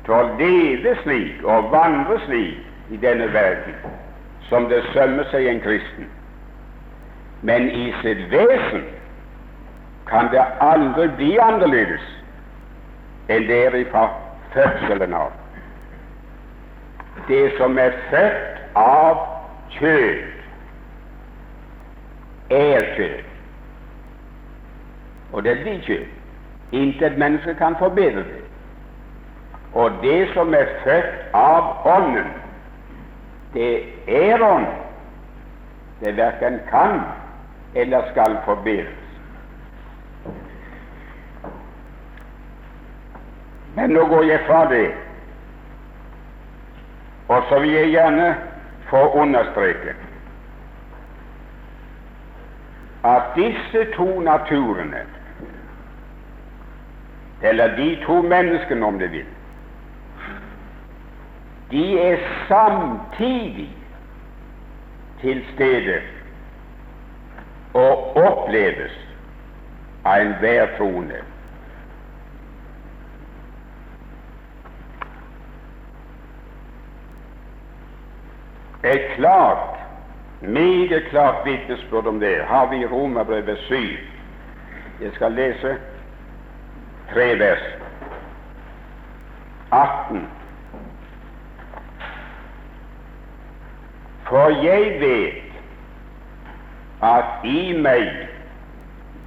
til 0.04 0.14
å 0.14 0.26
leve 0.38 0.96
slik 1.02 1.44
og 1.44 1.70
vandre 1.72 2.18
slik 2.26 2.92
i 2.94 2.98
denne 3.02 3.26
verden 3.34 3.78
som 4.48 4.68
det 4.70 4.82
sømmer 4.92 5.26
seg 5.32 5.48
en 5.50 5.62
kristen. 5.64 6.06
Men 7.42 7.66
i 7.70 7.88
sitt 8.02 8.22
vesen 8.30 8.84
kan 10.06 10.30
det 10.30 10.44
aldri 10.62 11.08
bli 11.18 11.32
annerledes 11.42 12.04
enn 13.32 13.48
det 13.48 13.58
er 13.66 13.78
fra 13.90 14.06
fødselen 14.54 15.14
av. 15.18 15.34
Det 17.26 17.42
som 17.58 17.78
er 17.82 17.96
født 18.12 18.60
av 18.78 19.24
kjød, 19.74 20.34
er 22.54 22.92
kjød 22.94 23.25
og 25.32 25.44
det 25.44 25.58
blir 25.60 25.72
ikke. 25.72 26.06
Intet 26.72 27.18
menneske 27.18 27.54
kan 27.54 27.76
forbedre 27.78 28.24
det. 28.26 28.42
Og 29.74 29.90
det 30.02 30.28
som 30.34 30.54
er 30.54 30.66
født 30.84 31.34
av 31.34 31.86
Ånden, 31.86 32.30
det 33.54 33.84
er 34.08 34.42
Ånd. 34.42 34.66
Det 36.00 36.16
verken 36.16 36.60
kan 36.70 37.00
eller 37.74 38.10
skal 38.10 38.38
forbedres. 38.44 39.02
Men 43.76 43.90
nå 43.90 44.06
går 44.08 44.22
jeg 44.22 44.40
fra 44.46 44.62
det, 44.70 44.94
og 47.28 47.42
så 47.48 47.58
vil 47.60 47.70
jeg 47.70 47.90
gjerne 47.92 48.36
få 48.88 49.02
understreke 49.20 49.92
at 53.04 53.22
disse 53.36 53.84
to 53.96 54.20
naturene, 54.20 55.02
eller 57.42 57.76
de 57.76 57.96
to 58.06 58.22
menneskene, 58.22 58.86
om 58.86 58.98
du 58.98 59.08
vil, 59.08 59.24
de 61.70 62.00
er 62.00 62.18
samtidig 62.48 63.76
til 65.20 65.44
stede 65.54 66.00
og 67.74 68.16
oppleves 68.16 68.92
av 70.04 70.22
enhver 70.22 70.76
troende. 70.78 71.18
Et 78.84 79.08
klart, 79.16 79.78
meget 80.40 81.04
klart 81.10 81.42
vitnesbyrd 81.44 82.06
om 82.06 82.20
det 82.20 82.44
har 82.44 82.70
vi 82.70 82.76
i 82.76 82.86
Romerbrevet 82.86 83.58
7. 83.58 83.74
Jeg 85.00 85.10
skal 85.14 85.32
lese 85.32 85.76
tre 87.12 87.38
vers. 87.38 87.64
18. 89.70 90.28
For 94.28 94.48
jeg 94.64 95.00
vet 95.00 95.42
at 97.02 97.44
i 97.44 97.72
meg, 97.78 98.10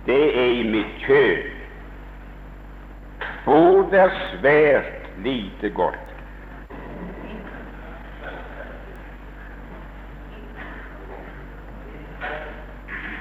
det 0.05 0.23
er 0.39 0.51
i 0.59 0.63
mitt 0.67 0.99
kjød, 1.05 1.47
bor 3.45 3.81
det 3.91 4.11
svært 4.33 5.09
lite 5.23 5.69
godt. 5.69 6.05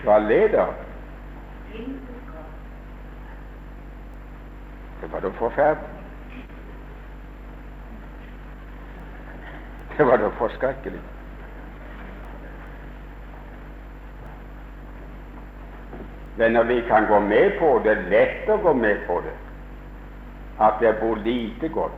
Hva 0.04 0.18
leder? 0.24 0.87
Det 5.08 5.14
var 5.14 5.20
da 5.20 5.28
forferdelig. 5.28 5.88
Det 9.96 10.06
var 10.06 10.16
da 10.16 10.28
forskrekkelig. 10.28 11.00
når 16.38 16.62
vi 16.62 16.80
kan 16.88 17.06
gå 17.06 17.20
med 17.20 17.58
på 17.58 17.80
det, 17.84 17.94
lett 18.10 18.48
å 18.48 18.56
gå 18.62 18.74
med 18.74 18.96
på 19.06 19.20
det, 19.20 19.32
at 20.60 20.76
det 20.80 20.92
bor 21.00 21.16
lite 21.16 21.68
godt. 21.68 21.96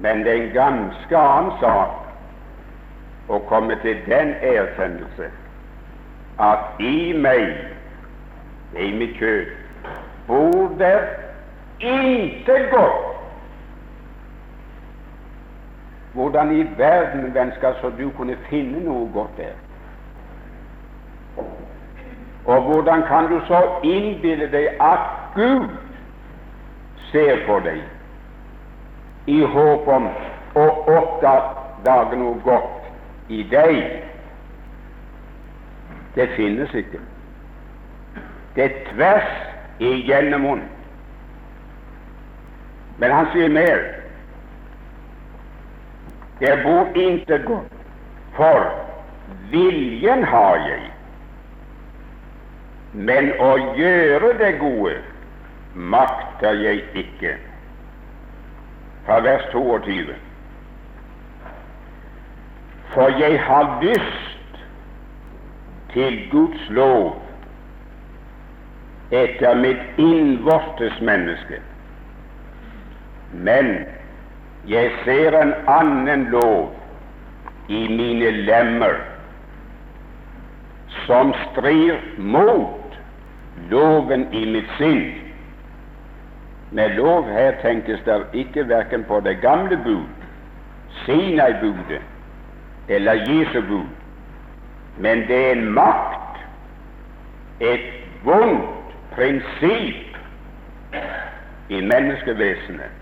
Men 0.00 0.24
det 0.24 0.32
er 0.32 0.42
en 0.42 0.54
ganske 0.54 1.18
annen 1.18 1.52
sak 1.60 3.28
å 3.28 3.38
komme 3.48 3.76
til 3.82 4.00
den 4.08 4.34
erkjennelse 4.42 5.30
at 6.42 6.80
i 6.82 7.12
meg, 7.14 7.52
i 8.74 8.90
mitt 8.98 9.14
kjød, 9.20 9.63
bor 10.26 10.70
der 10.78 11.00
intet 11.80 12.70
godt. 12.70 13.14
Hvordan 16.12 16.52
i 16.52 16.66
verden, 16.78 17.34
venn, 17.34 17.52
skal 17.56 17.74
så 17.80 17.90
du 17.98 18.10
kunne 18.16 18.36
finne 18.50 18.84
noe 18.84 19.08
godt 19.12 19.36
der? 19.36 19.54
Og 22.44 22.62
hvordan 22.62 23.02
kan 23.02 23.26
du 23.32 23.40
så 23.46 23.62
innbille 23.82 24.46
deg 24.52 24.68
at 24.80 25.00
Gud 25.34 25.68
ser 27.10 27.46
på 27.46 27.58
deg 27.64 27.80
i 29.26 29.40
håp 29.42 29.88
om 29.88 30.06
å 30.54 30.66
oppdage 30.94 32.20
noe 32.20 32.38
godt 32.44 33.32
i 33.32 33.42
deg? 33.50 33.80
Det 36.14 36.28
finnes 36.36 36.74
ikke. 36.74 37.00
Det 38.54 38.64
er 38.64 38.78
tvers 38.92 39.43
igjennom 39.78 40.46
henne. 40.48 40.70
Men 42.98 43.10
han 43.10 43.30
sier 43.32 43.50
mer. 43.50 43.84
Det 46.38 46.56
bor 46.62 46.90
intet 46.98 47.46
godt, 47.46 47.78
for 48.36 48.68
viljen 49.50 50.24
har 50.24 50.58
jeg 50.68 50.94
men 52.94 53.32
å 53.42 53.50
gjøre 53.74 54.36
det 54.38 54.52
gode 54.60 54.94
makter 55.74 56.54
jeg 56.62 56.84
ikke. 56.94 57.34
Fra 59.04 59.18
vers 59.24 59.42
22. 59.52 60.14
For 62.94 63.18
jeg 63.18 63.40
har 63.42 63.82
lyst 63.82 64.60
til 65.90 66.20
Guds 66.30 66.70
lov 66.70 67.18
etter 69.14 69.54
mitt 69.54 69.98
innvortes 70.00 71.00
menneske, 71.00 71.60
men 73.32 73.74
jeg 74.70 74.90
ser 75.04 75.36
en 75.38 75.52
annen 75.70 76.28
lov 76.32 76.72
i 77.68 77.84
mine 77.88 78.30
lemmer 78.46 78.96
som 81.04 81.32
strir 81.50 82.00
mot 82.18 82.96
loven 83.70 84.26
i 84.32 84.44
mitt 84.54 84.70
sinn. 84.78 85.04
Med 86.74 86.96
lov 86.98 87.28
her 87.30 87.58
tenkes 87.62 88.00
det 88.06 88.20
ikke 88.44 88.66
verken 88.68 89.04
på 89.08 89.20
det 89.24 89.36
gamle 89.44 89.76
bud, 89.84 90.08
Sinai-budet 91.04 92.02
eller 92.88 93.20
Jesu 93.28 93.60
bud, 93.68 93.90
men 94.98 95.26
det 95.28 95.40
er 95.48 95.52
en 95.58 95.68
makt, 95.76 96.40
et 97.60 97.92
vondt 98.24 98.83
prinsipp 99.14 100.18
i 101.68 101.80
menneskevesenet. 101.80 102.92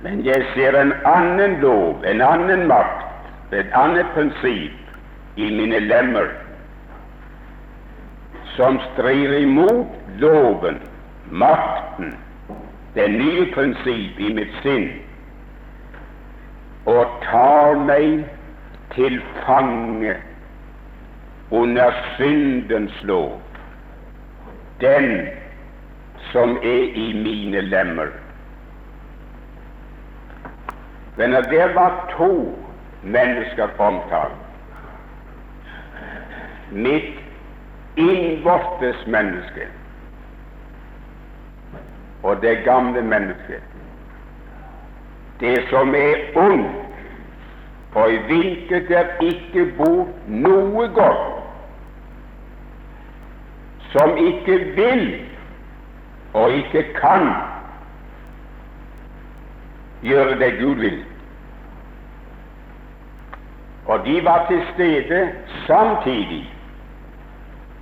Men 0.00 0.24
jeg 0.24 0.44
ser 0.54 0.76
en 0.80 0.92
annen 1.04 1.58
lov, 1.60 2.04
en 2.04 2.22
annen 2.24 2.66
makt, 2.68 3.06
et 3.52 3.74
annet 3.76 4.06
prinsipp 4.14 5.36
i 5.36 5.50
mine 5.54 5.80
lemmer 5.84 6.30
som 8.56 8.80
strir 8.92 9.32
imot 9.38 9.86
loven, 10.18 10.80
makten, 11.30 12.14
det 12.94 13.06
nye 13.12 13.46
prinsipp 13.54 14.18
i 14.20 14.32
mitt 14.34 14.56
sinn, 14.64 14.88
og 16.90 17.20
tar 17.24 17.78
meg 17.86 18.24
til 18.96 19.20
fange 19.44 20.16
under 21.54 21.94
syndens 22.16 22.96
lov, 23.06 23.38
den 24.80 25.28
som 26.32 26.56
er 26.56 26.84
i 26.94 27.12
mine 27.22 27.60
lemmer. 27.60 28.12
Venner, 31.16 31.40
det 31.40 31.74
var 31.74 32.14
to 32.18 32.58
mennesker 33.02 33.68
omtalt. 33.78 34.32
Mitt 36.70 37.18
innvortes 37.96 39.06
menneske 39.06 39.66
og 42.22 42.42
det 42.42 42.58
gamle 42.64 43.02
mennesket. 43.02 43.62
Det 45.40 45.58
som 45.70 45.94
er 45.94 46.14
ondt, 46.36 46.66
og 47.94 48.12
i 48.12 48.18
hvilket 48.26 48.88
der 48.88 49.04
ikke 49.20 49.72
bor 49.76 50.08
noe 50.26 50.88
godt, 50.94 51.39
som 53.92 54.16
ikke 54.16 54.58
vil 54.58 55.24
og 56.32 56.50
ikke 56.50 56.82
kan 57.00 57.32
gjøre 60.02 60.38
det 60.38 60.58
Gud 60.60 60.74
vil. 60.74 61.04
Og 63.86 64.06
de 64.06 64.24
var 64.24 64.46
til 64.46 64.62
stede 64.74 65.32
samtidig 65.66 66.54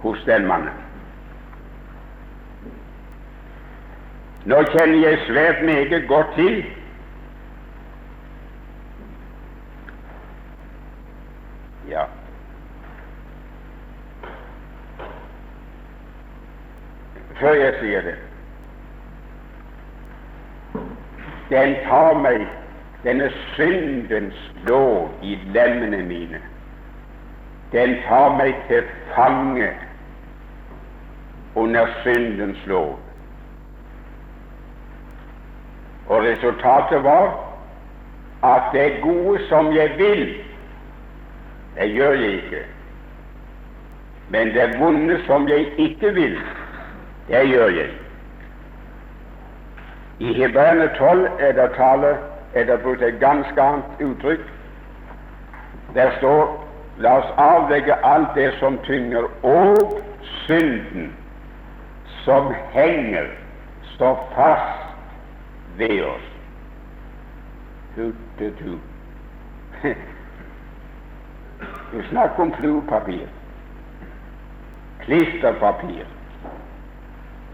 hos 0.03 0.19
den 0.27 0.47
mannen. 0.47 0.75
Nå 4.49 4.63
kjenner 4.73 5.09
jeg 5.09 5.19
svært 5.27 5.65
meget 5.65 6.09
godt 6.09 6.35
til 6.37 6.65
Ja. 11.89 12.05
Før 17.41 17.55
jeg 17.55 17.75
sier 17.81 18.01
det 18.03 18.15
Den 21.51 21.75
tar 21.87 22.19
meg, 22.21 22.43
denne 23.05 23.31
syndens 23.55 24.41
lov, 24.67 25.09
i 25.23 25.39
lemmene 25.55 26.03
mine. 26.05 26.41
Den 27.73 27.95
tar 28.05 28.35
meg 28.37 28.59
til 28.69 28.83
fange 29.15 29.71
under 31.55 31.87
syndens 32.03 32.67
lov. 32.67 32.99
Og 36.09 36.23
resultatet 36.25 37.05
var 37.05 37.33
at 38.45 38.69
det 38.73 39.01
gode 39.03 39.41
som 39.49 39.73
jeg 39.77 39.95
vil, 39.99 40.37
det 41.79 41.91
gjør 41.95 42.13
jeg 42.13 42.33
ikke. 42.33 42.63
Men 44.29 44.49
det 44.49 44.81
vonde 44.81 45.21
som 45.27 45.49
jeg 45.49 45.73
ikke 45.79 46.15
vil, 46.15 46.39
det 47.29 47.49
gjør 47.49 47.69
jeg. 47.69 47.91
I 50.19 50.33
Hebreerne 50.35 50.91
12 50.99 51.29
er 51.39 51.53
det 51.53 51.71
tale 51.77 52.17
er 52.55 52.65
det 52.65 52.81
brukt 52.83 53.03
et 53.03 53.21
ganske 53.21 53.63
annet 53.63 54.01
uttrykk. 54.01 54.41
Der 55.95 56.11
står 56.19 56.65
La 56.99 57.13
oss 57.19 57.29
avlegge 57.39 57.95
alt 58.05 58.35
det 58.35 58.49
som 58.59 58.79
tynger, 58.83 59.29
og 59.43 60.03
synden 60.47 61.13
som 62.25 62.55
henger, 62.73 63.27
så 63.99 64.17
fast 64.35 64.83
ved 65.77 66.03
oss. 66.03 66.27
Hutetu. 67.97 68.79
Du 71.93 72.03
snakker 72.11 72.43
om 72.43 72.53
fluepapir, 72.55 73.27
klisterpapir, 75.01 76.05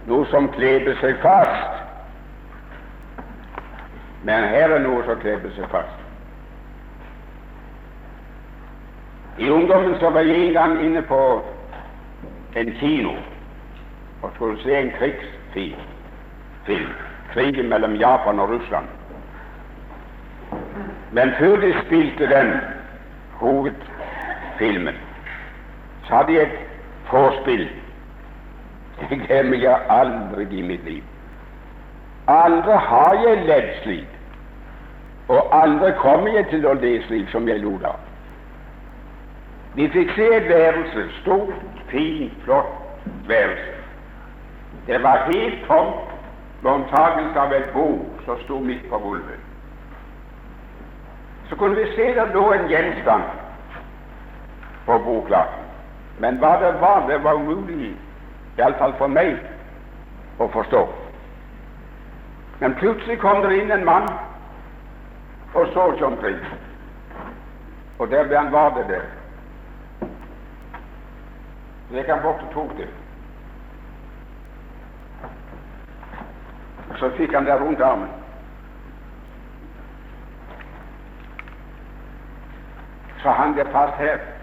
noe 0.07 0.27
som 0.31 0.49
kleber 0.53 0.97
seg 1.01 1.21
fast. 1.23 1.83
Men 4.25 4.49
her 4.49 4.73
er 4.77 4.83
noe 4.85 5.05
som 5.07 5.21
kleber 5.21 5.53
seg 5.57 5.69
fast. 5.73 6.01
I 9.39 9.51
ungdommen 9.51 9.97
så 10.01 10.11
var 10.15 10.21
jeg 10.21 10.47
en 10.47 10.53
gang 10.55 10.77
inne 10.85 11.03
på 11.03 11.21
en 12.57 12.75
kino 12.81 13.17
og 14.23 14.31
skulle 14.35 14.63
se 14.63 14.77
en 14.79 14.93
krigsfilm. 14.99 16.93
Krigen 17.33 17.69
mellom 17.69 17.97
Japan 17.99 18.41
og 18.41 18.51
Russland. 18.51 18.87
Men 21.13 21.33
før 21.39 21.57
de 21.57 21.75
spilte 21.87 22.27
den 22.31 22.53
hovedfilmen, 23.33 24.95
så 26.07 26.15
hadde 26.15 26.33
jeg 26.33 26.43
et 26.43 26.59
vorspiel. 27.11 27.69
Det 29.01 29.19
glemmer 29.27 29.57
jeg 29.57 29.79
aldri 29.91 30.47
i 30.59 30.63
mitt 30.63 30.85
liv. 30.85 31.03
Aldri 32.29 32.77
har 32.89 33.15
jeg 33.27 33.47
levd 33.47 33.73
slik, 33.83 34.19
og 35.29 35.63
aldri 35.63 35.93
kommer 35.99 36.37
jeg 36.39 36.49
til 36.51 36.67
å 36.67 36.75
le 36.79 36.97
slik 37.07 37.29
som 37.33 37.49
jeg 37.49 37.61
lo 37.65 37.77
da. 37.83 37.93
Vi 39.75 39.89
fikk 39.91 40.15
se 40.15 40.29
et 40.37 40.49
værelse, 40.49 41.09
stort, 41.21 41.81
fint, 41.91 42.33
flott 42.45 43.07
værelse. 43.27 43.75
Det 44.87 45.03
var 45.03 45.27
helt 45.33 45.67
tomt, 45.67 46.15
med 46.63 46.73
unntakelse 46.73 47.41
av 47.41 47.53
et 47.53 47.67
bord 47.75 48.23
som 48.25 48.39
sto 48.45 48.59
midt 48.59 48.87
på 48.89 48.99
gulvet. 48.99 49.41
Så 51.49 51.57
kunne 51.57 51.77
vi 51.77 51.91
se 51.93 52.07
det 52.17 52.31
lå 52.33 52.45
en 52.53 52.71
gjenstand 52.71 53.27
på 54.87 54.99
bordplaten. 55.05 55.67
Men 56.19 56.39
hva 56.41 56.55
det 56.63 56.73
var, 56.81 57.05
det 57.09 57.19
var 57.25 57.35
umulig, 57.35 57.93
iallfall 58.59 58.95
for 58.99 59.11
meg, 59.11 59.39
å 60.39 60.49
forstå. 60.55 60.85
Men 62.61 62.75
plutselig 62.79 63.19
kom 63.23 63.43
det 63.43 63.57
inn 63.59 63.73
en 63.75 63.85
mann 63.87 64.09
og 65.55 65.71
så 65.75 65.91
seg 65.95 66.07
omkring, 66.09 66.41
og 67.99 68.11
der 68.11 68.27
ble 68.27 68.39
han 68.39 68.53
var 68.53 68.75
det 68.79 68.89
der. 68.91 69.07
Så 71.89 71.99
gikk 71.99 72.11
han 72.11 72.23
bort 72.23 72.43
og 72.43 72.53
tok 72.55 72.77
det. 72.79 72.91
Så 76.99 77.11
fikk 77.19 77.35
han 77.35 77.47
det 77.47 77.59
rundt 77.61 77.83
armen. 77.83 78.11
Så 83.23 83.31
hang 83.31 83.55
det 83.57 83.67
fast 83.73 83.99
her. 83.99 84.34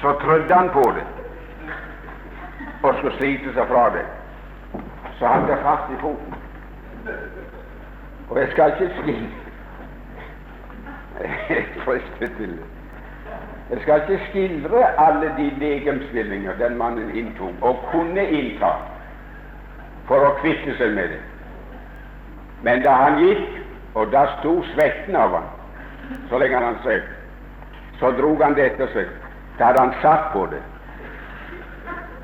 Så 0.00 0.12
trødde 0.20 0.54
han 0.54 0.70
på 0.70 0.92
det 0.96 1.06
og 2.82 2.94
skulle 2.98 3.16
slite 3.16 3.52
seg 3.54 3.66
fra 3.66 3.88
det. 3.94 4.04
Så 5.18 5.26
han 5.26 5.46
ble 5.48 5.56
fast 5.62 5.92
i 5.92 5.98
foten. 6.00 6.34
Og 8.28 8.38
jeg 8.40 8.48
skal 8.52 8.72
ikke 8.72 8.94
skille 9.02 9.28
Jeg 13.70 13.80
skal 13.82 14.00
ikke 14.00 14.24
skildre 14.30 14.82
alle 15.00 15.32
de 15.36 15.50
legemsvillinger 15.58 16.52
den 16.58 16.76
mannen 16.78 17.10
inntok, 17.16 17.54
og 17.60 17.80
kunne 17.90 18.26
innta, 18.30 18.70
for 20.06 20.22
å 20.22 20.34
kvitte 20.42 20.76
seg 20.78 20.92
med 20.94 21.16
det. 21.16 21.22
Men 22.62 22.84
da 22.84 22.92
han 23.00 23.18
gikk, 23.24 23.46
og 23.94 24.12
da 24.12 24.26
sto 24.36 24.60
svetten 24.74 25.16
av 25.16 25.34
han, 25.34 25.48
så 26.30 26.38
lenge 26.38 26.60
han 26.62 26.78
seg, 26.84 27.02
så 27.98 28.12
drog 28.20 28.44
han 28.44 28.54
det 28.54 28.70
etter 28.70 28.92
seg. 28.94 29.25
Da 29.58 29.64
hadde 29.64 29.80
han 29.80 29.94
satt 30.02 30.32
på 30.32 30.46
det, 30.46 30.62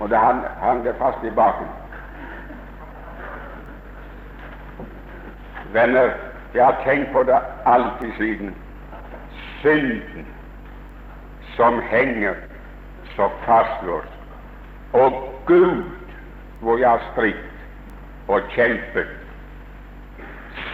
og 0.01 0.11
da 0.11 0.19
hang 0.61 0.85
det 0.85 0.95
fast 0.99 1.25
i 1.25 1.31
baken. 1.31 1.67
Venner, 5.73 6.11
jeg 6.55 6.65
har 6.65 6.77
tenkt 6.85 7.13
på 7.13 7.23
det 7.23 7.39
alltid 7.67 8.13
siden. 8.19 8.55
Synden 9.63 10.27
som 11.57 11.83
henger 11.83 12.35
så 13.17 13.29
fastlåst. 13.45 14.09
Og 14.93 15.35
Gud, 15.47 15.85
hvor 16.61 16.79
jeg 16.79 16.89
har 16.89 17.03
stritt 17.13 17.37
og 18.29 18.41
kjempet, 18.49 19.09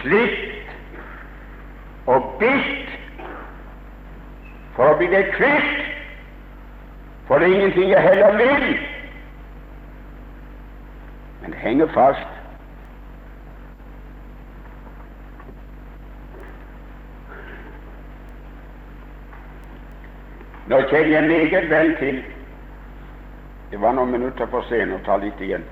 slitt 0.01 0.73
og 2.07 2.35
bitt 2.41 2.91
for 4.77 4.91
å 4.91 4.99
bli 4.99 5.11
det 5.13 5.25
kvitt, 5.37 5.98
for 7.29 7.39
det 7.39 7.49
er 7.49 7.55
ingenting 7.55 7.91
jeg 7.91 8.03
heller 8.03 8.37
vil. 8.37 8.79
Men 11.43 11.51
det 11.51 11.59
henger 11.59 11.87
fast. 11.87 12.29
Nå 20.69 20.81
kjenner 20.81 21.09
jeg 21.09 21.29
meget 21.29 21.71
vel 21.71 21.97
til 21.97 22.25
Det 23.71 23.81
var 23.81 23.93
noen 23.93 24.11
minutter 24.11 24.47
for 24.49 24.65
sent 24.65 24.95
å 24.97 24.99
ta 25.05 25.19
litt 25.21 25.41
igjen. 25.45 25.65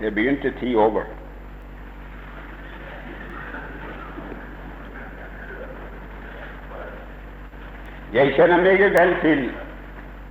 Det 0.00 0.10
begynte 0.14 0.50
ti 0.58 0.74
over. 0.74 1.06
Jeg 8.12 8.34
kjenner 8.34 8.62
meget 8.62 8.92
vel 8.92 9.14
til 9.20 9.50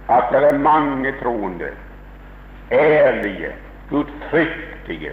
at 0.09 0.23
det 0.31 0.43
er 0.43 0.57
mange 0.57 1.13
troende, 1.23 1.69
ærlige, 2.71 3.51
gudfryktige, 3.89 5.11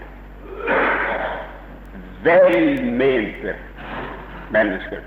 velmente 2.24 3.54
mennesker 4.50 5.00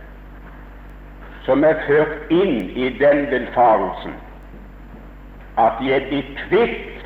som 1.45 1.63
er 1.63 1.77
ført 1.87 2.31
inn 2.33 2.69
i 2.73 2.89
den 2.99 3.27
villfarelsen 3.29 4.15
at 5.61 5.77
de 5.79 5.91
er 5.93 6.07
blitt 6.09 6.31
kvitt 6.47 7.05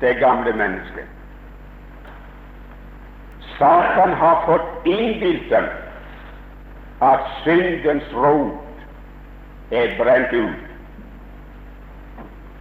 det 0.00 0.14
gamle 0.22 0.54
mennesket. 0.56 1.04
Satan 3.58 4.14
har 4.22 4.40
fått 4.46 4.86
innbilt 4.88 5.50
dem 5.50 5.68
at 7.02 7.28
syndens 7.42 8.08
rot 8.14 8.67
er 9.70 9.96
brent 9.98 10.32
ut. 10.32 10.68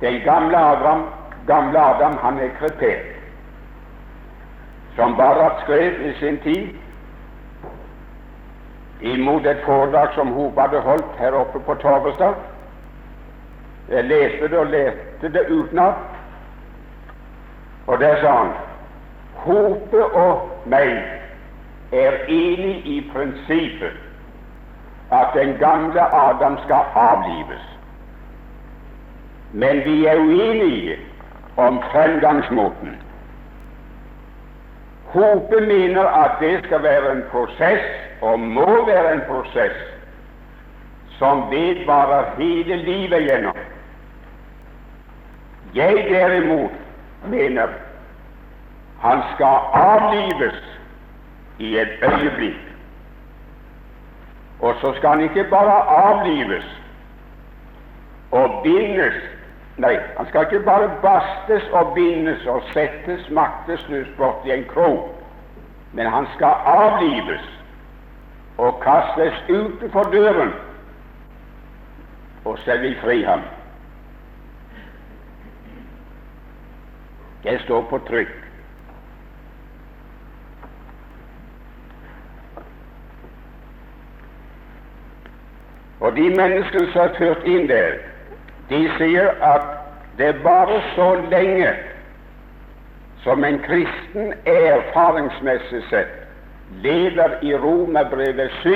Den 0.02 0.22
gamle 0.24 0.58
Adam, 0.58 1.04
gamle 1.48 1.80
Adam 1.80 2.18
han 2.22 2.40
er 2.40 2.50
krepert. 2.60 3.06
Som 4.96 5.16
Barat 5.16 5.62
skrev 5.64 6.02
i 6.10 6.14
sin 6.20 6.38
tid 6.38 6.68
imot 9.02 9.46
et 9.46 9.62
foredrag 9.66 10.14
som 10.16 10.28
Hope 10.34 10.62
hadde 10.62 10.82
holdt 10.82 11.18
her 11.20 11.32
oppe 11.32 11.60
på 11.60 11.74
Torvestad. 11.74 12.34
Jeg 13.90 14.04
leste 14.04 14.48
det 14.48 14.58
og 14.58 14.66
leste 14.66 15.30
det 15.34 15.46
utenat, 15.50 15.94
og 17.88 18.00
der 18.00 18.22
sa 18.22 18.32
han 18.32 18.52
Hope 19.36 20.04
og 20.04 20.50
meg 20.66 20.98
er 21.92 22.18
enig 22.28 22.82
i 22.86 22.98
prinsippet 23.14 24.07
at 25.12 25.28
den 25.34 25.58
gamle 25.58 26.02
Adam 26.02 26.58
skal 26.66 26.84
avlives. 26.96 27.78
Men 29.52 29.76
vi 29.86 30.06
er 30.06 30.20
uenige 30.20 30.98
om 31.58 31.82
fremgangsmåten. 31.92 33.02
Hope 35.06 35.62
mener 35.62 36.04
at 36.04 36.32
det 36.40 36.66
skal 36.66 36.84
være 36.84 37.12
en 37.12 37.24
prosess 37.32 37.84
og 38.22 38.40
må 38.40 38.86
være 38.86 39.14
en 39.14 39.22
prosess 39.28 39.76
som 41.18 41.52
vedvarer 41.52 42.26
hele 42.38 42.76
livet 42.76 43.24
gjennom. 43.24 43.56
Jeg 45.76 46.06
derimot 46.10 46.72
mener 47.28 47.68
han 49.02 49.22
skal 49.36 49.58
avlives 49.74 50.80
i 51.60 51.78
et 51.78 51.90
øyeblikk. 52.04 52.67
Og 54.60 54.76
så 54.82 54.94
skal 54.98 55.10
han 55.10 55.22
ikke 55.22 55.44
bare 55.50 55.82
avlives 56.10 56.82
og 58.32 58.64
bindes 58.64 59.14
Nei, 59.78 59.94
han 60.18 60.26
skal 60.28 60.48
ikke 60.48 60.66
bare 60.66 60.90
bastes 61.02 61.70
og 61.70 61.92
bindes 61.94 62.46
og 62.50 62.64
settes 62.74 63.30
maktesløs 63.30 64.08
bort 64.18 64.46
i 64.46 64.52
en 64.52 64.64
krok, 64.66 65.12
men 65.94 66.10
han 66.10 66.26
skal 66.34 66.56
avlives 66.66 67.46
og 68.58 68.80
kastes 68.82 69.38
utenfor 69.50 70.04
døren, 70.04 70.54
og 72.46 72.58
så 72.66 72.80
vil 72.82 72.98
fri 73.04 73.22
ham. 73.24 73.42
Det 77.44 77.62
står 77.62 77.86
på 77.90 78.02
trykk. 78.10 78.47
Og 86.08 86.16
de 86.16 86.30
menneskene 86.30 86.88
som 86.94 87.02
er 87.04 87.18
ført 87.18 87.44
inn 87.44 87.66
der, 87.68 87.98
de 88.70 88.78
sier 88.96 89.34
at 89.44 89.66
det 90.16 90.30
er 90.32 90.40
bare 90.44 90.78
så 90.96 91.08
lenge 91.28 91.74
som 93.26 93.44
en 93.44 93.60
kristen 93.66 94.32
erfaringsmessig 94.48 95.82
sett 95.90 96.14
lever 96.86 97.36
i 97.44 97.52
Romerbrevet 97.60 98.56
7, 98.64 98.72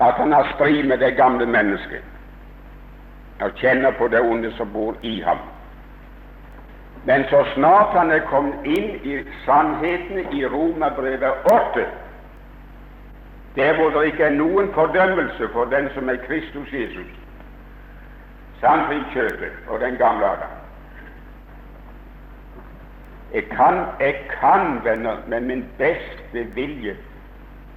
at 0.00 0.16
han 0.22 0.32
har 0.32 0.48
strid 0.54 0.88
med 0.88 1.04
det 1.04 1.12
gamle 1.20 1.46
mennesket 1.46 3.44
og 3.44 3.60
kjenner 3.60 3.92
på 3.98 4.08
det 4.08 4.24
onde 4.24 4.56
som 4.56 4.72
bor 4.72 4.96
i 5.02 5.20
ham. 5.20 5.38
Men 7.04 7.28
så 7.28 7.44
snart 7.54 7.92
han 7.96 8.10
er 8.10 8.24
kommet 8.32 8.64
inn 8.64 8.94
i 9.04 9.20
sannheten 9.44 10.32
i 10.32 10.46
Romerbrevet 10.48 11.52
8, 11.52 11.84
der 13.56 13.74
hvor 13.76 13.90
det 13.90 14.06
ikke 14.06 14.24
er 14.24 14.30
noen 14.30 14.72
fordømmelse 14.74 15.48
for 15.52 15.64
den 15.64 15.88
som 15.94 16.08
er 16.08 16.16
Kristus 16.26 16.72
Jesus, 16.72 17.10
sannfri 18.60 19.00
kjøpet 19.12 19.68
og 19.68 19.80
den 19.80 19.96
gamle 19.96 20.26
Adam. 20.26 20.56
Jeg 23.34 23.44
kan, 23.44 23.84
jeg 24.00 24.14
kan, 24.40 24.80
venner, 24.84 25.16
med 25.26 25.40
min 25.40 25.64
beste 25.78 26.44
vilje 26.54 26.96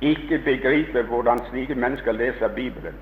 ikke 0.01 0.38
begripe 0.38 1.01
hvordan 1.01 1.39
slike 1.49 1.76
mennesker 1.76 2.11
leser 2.11 2.47
Bibelen. 2.47 2.93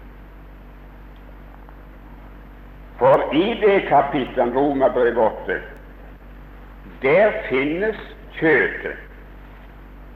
For 2.97 3.33
i 3.33 3.59
det 3.61 3.87
kapittelet, 3.87 4.55
Romerbrev 4.55 5.17
8, 5.17 5.61
der 7.01 7.31
finnes 7.49 7.97
kjøtet 8.33 8.97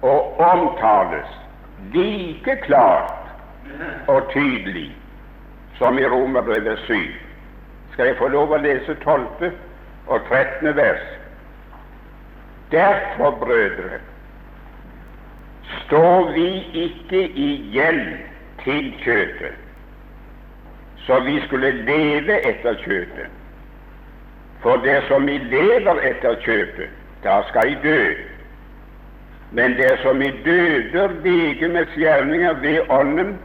og 0.01 0.39
omtales 0.39 1.44
like 1.93 2.55
klart 2.65 3.13
og 4.07 4.31
tydelig 4.33 4.95
som 5.77 5.99
i 5.99 6.05
Romerbrevet 6.05 6.79
7. 6.79 6.95
Skal 7.93 8.05
jeg 8.05 8.17
få 8.17 8.27
lov 8.27 8.51
å 8.51 8.59
lese 8.63 8.95
12. 9.03 9.51
og 10.07 10.19
13. 10.29 10.75
vers? 10.75 11.05
Derfor, 12.71 13.31
brødre, 13.39 13.99
står 15.85 16.31
vi 16.33 16.47
ikke 16.73 17.21
i 17.29 17.49
gjeld 17.73 18.17
til 18.63 18.93
kjøtet, 19.03 19.55
så 21.05 21.19
vi 21.19 21.39
skulle 21.45 21.71
leve 21.71 22.39
etter 22.49 22.77
kjøtet. 22.83 23.29
For 24.65 24.81
dersom 24.81 25.27
vi 25.29 25.37
lever 25.37 26.01
etter 26.09 26.39
kjøpet, 26.41 26.89
da 27.23 27.41
skal 27.49 27.69
vi 27.69 27.75
dø. 27.83 27.99
Men 29.55 29.77
dersom 29.77 30.19
vi 30.19 30.31
døder 30.45 31.13
legemets 31.23 31.93
gjerninger 31.95 32.53
ved 32.53 32.89
Ånden, 32.89 33.39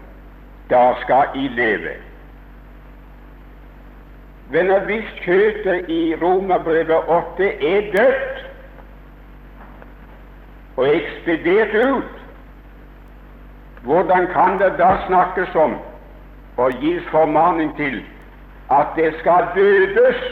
da 0.70 0.94
skal 1.02 1.24
I 1.34 1.48
leve. 1.48 1.92
Venner, 4.50 4.80
hvis 4.84 5.06
kjøttet 5.22 5.88
i 5.88 6.14
Romerbrevet 6.22 7.08
8 7.08 7.50
er 7.74 7.80
dødt 7.94 8.46
og 10.76 10.96
ekspedert 10.96 11.74
ut, 11.94 12.18
hvordan 13.82 14.26
kan 14.26 14.58
det 14.58 14.72
da 14.78 14.90
snakkes 15.06 15.54
om 15.54 15.78
og 16.56 16.72
gis 16.80 17.02
formaning 17.10 17.76
til 17.76 18.02
at 18.70 18.86
det 18.96 19.14
skal 19.20 19.46
dødes, 19.54 20.22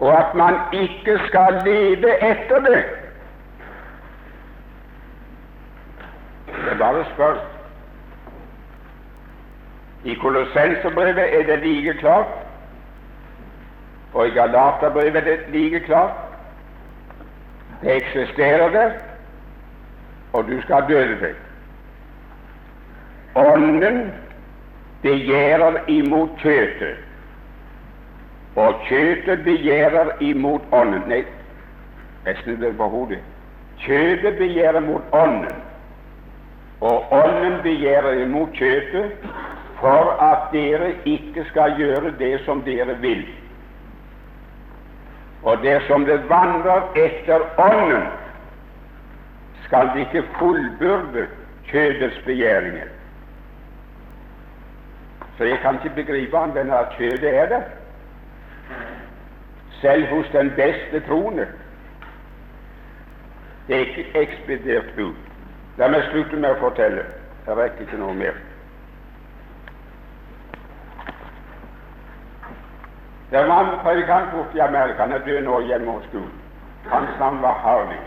og 0.00 0.18
at 0.18 0.34
man 0.34 0.54
ikke 0.72 1.20
skal 1.28 1.60
leve 1.64 2.30
etter 2.30 2.60
det? 2.60 2.84
Det 6.46 6.73
bare 6.84 7.04
spør. 7.14 7.36
I 10.04 10.14
Kolossenserbrevet 10.14 11.40
er 11.40 11.46
det 11.46 11.58
like 11.66 11.94
klart, 11.94 12.26
og 14.14 14.26
i 14.26 14.30
Galaterbrevet 14.30 15.16
er 15.16 15.20
det 15.20 15.40
like 15.48 15.80
klart. 15.80 16.10
Det 17.82 17.96
eksisterer 17.96 18.70
der, 18.70 18.90
og 20.32 20.44
du 20.48 20.60
skal 20.62 20.84
døde 20.88 21.20
deg. 21.20 21.34
Ånden 23.34 24.12
begjærer 25.02 25.80
imot 25.88 26.30
kjøtet, 26.38 26.96
og 28.56 28.74
kjøtet 28.88 29.44
begjærer 29.44 30.16
imot 30.20 30.62
ånden. 30.72 31.08
Nei, 31.08 31.24
jeg 32.26 32.36
snudde 32.42 32.72
på 32.76 32.88
hodet. 32.88 33.18
Kjøtet 33.78 34.36
begjærer 34.38 34.80
mot 34.80 35.02
ånden, 35.12 35.50
og 36.84 37.12
ånden 37.12 37.62
begjærer 37.62 38.12
imot 38.12 38.52
kjøtet 38.52 39.12
for 39.80 40.10
at 40.24 40.50
dere 40.52 40.90
ikke 41.08 41.44
skal 41.48 41.78
gjøre 41.78 42.12
det 42.18 42.34
som 42.44 42.60
dere 42.66 42.96
vil. 43.00 43.24
Og 45.42 45.62
dersom 45.62 46.04
det 46.04 46.18
vandrer 46.28 46.84
etter 46.96 47.40
ånden, 47.60 48.04
skal 49.64 49.90
det 49.94 50.04
ikke 50.06 50.28
fullbyrde 50.38 51.26
kjødets 51.70 52.20
begjæringer. 52.24 52.92
Så 55.38 55.44
jeg 55.44 55.58
kan 55.58 55.74
ikke 55.74 55.94
begripe 55.94 56.38
annet 56.38 56.70
at 56.70 56.96
kjødet 56.98 57.36
er 57.36 57.46
der, 57.48 57.62
selv 59.80 60.06
hos 60.06 60.26
den 60.32 60.50
beste 60.50 61.00
troende. 61.08 61.46
Det 63.68 63.76
er 63.76 63.80
ikke 63.80 64.18
ekspedert 64.20 64.98
ut. 64.98 65.23
La 65.76 65.88
meg 65.90 66.04
slutte 66.10 66.38
med 66.38 66.54
å 66.54 66.60
fortelle. 66.62 67.04
Jeg 67.46 67.56
rekker 67.58 67.86
ikke 67.86 67.98
noe 67.98 68.14
mer. 68.14 68.36
Det 73.30 73.42
var 73.48 73.64
en 73.64 73.80
predikant 73.82 74.30
borte 74.30 74.58
i 74.58 74.62
Amerika, 74.62 75.02
han 75.02 75.12
er 75.12 75.24
død 75.26 75.40
nå 75.42 75.60
hjemme 75.66 75.96
hos 75.96 76.06
Gud. 76.12 76.30
Hans 76.86 77.18
navn 77.18 77.40
var 77.42 77.58
Harvey. 77.64 77.98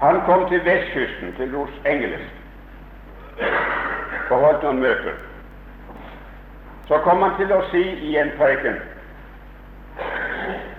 Han 0.00 0.18
kom 0.26 0.48
til 0.48 0.64
vestkysten, 0.64 1.32
til 1.36 1.48
Los 1.54 1.70
Angeles, 1.84 2.26
og 4.30 4.40
holdt 4.40 4.66
noen 4.66 4.82
møter. 4.82 5.14
Så 6.88 6.98
kom 7.06 7.22
han 7.22 7.38
til 7.38 7.52
å 7.54 7.62
si 7.70 7.82
i 8.10 8.16
en 8.18 8.34
preken 8.38 8.76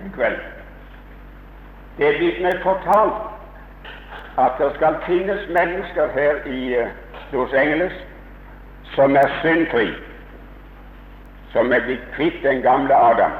en 0.08 0.12
kveld 0.14 0.38
Det 1.98 2.06
er 2.06 2.16
blitt 2.20 2.38
meg 2.40 2.60
fortalt 2.62 3.27
at 4.38 4.52
det 4.58 4.72
skal 4.74 4.96
finnes 5.06 5.48
mennesker 5.48 6.08
her 6.14 6.34
i 6.46 6.76
Los 7.32 7.52
Angeles 7.52 7.92
som 8.94 9.16
er 9.16 9.28
syndfri, 9.40 9.92
som 11.52 11.72
er 11.72 11.80
blitt 11.86 12.04
kvitt 12.14 12.42
den 12.42 12.62
gamle 12.62 12.94
Adam. 12.94 13.32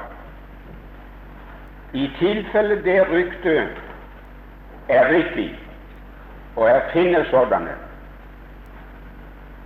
I 1.92 2.10
tilfelle 2.18 2.82
det 2.84 2.98
ryktet 3.10 3.68
er 4.88 5.08
riktig, 5.14 5.60
og 6.56 6.68
jeg 6.68 6.82
finner 6.92 7.24
sådanne, 7.30 7.76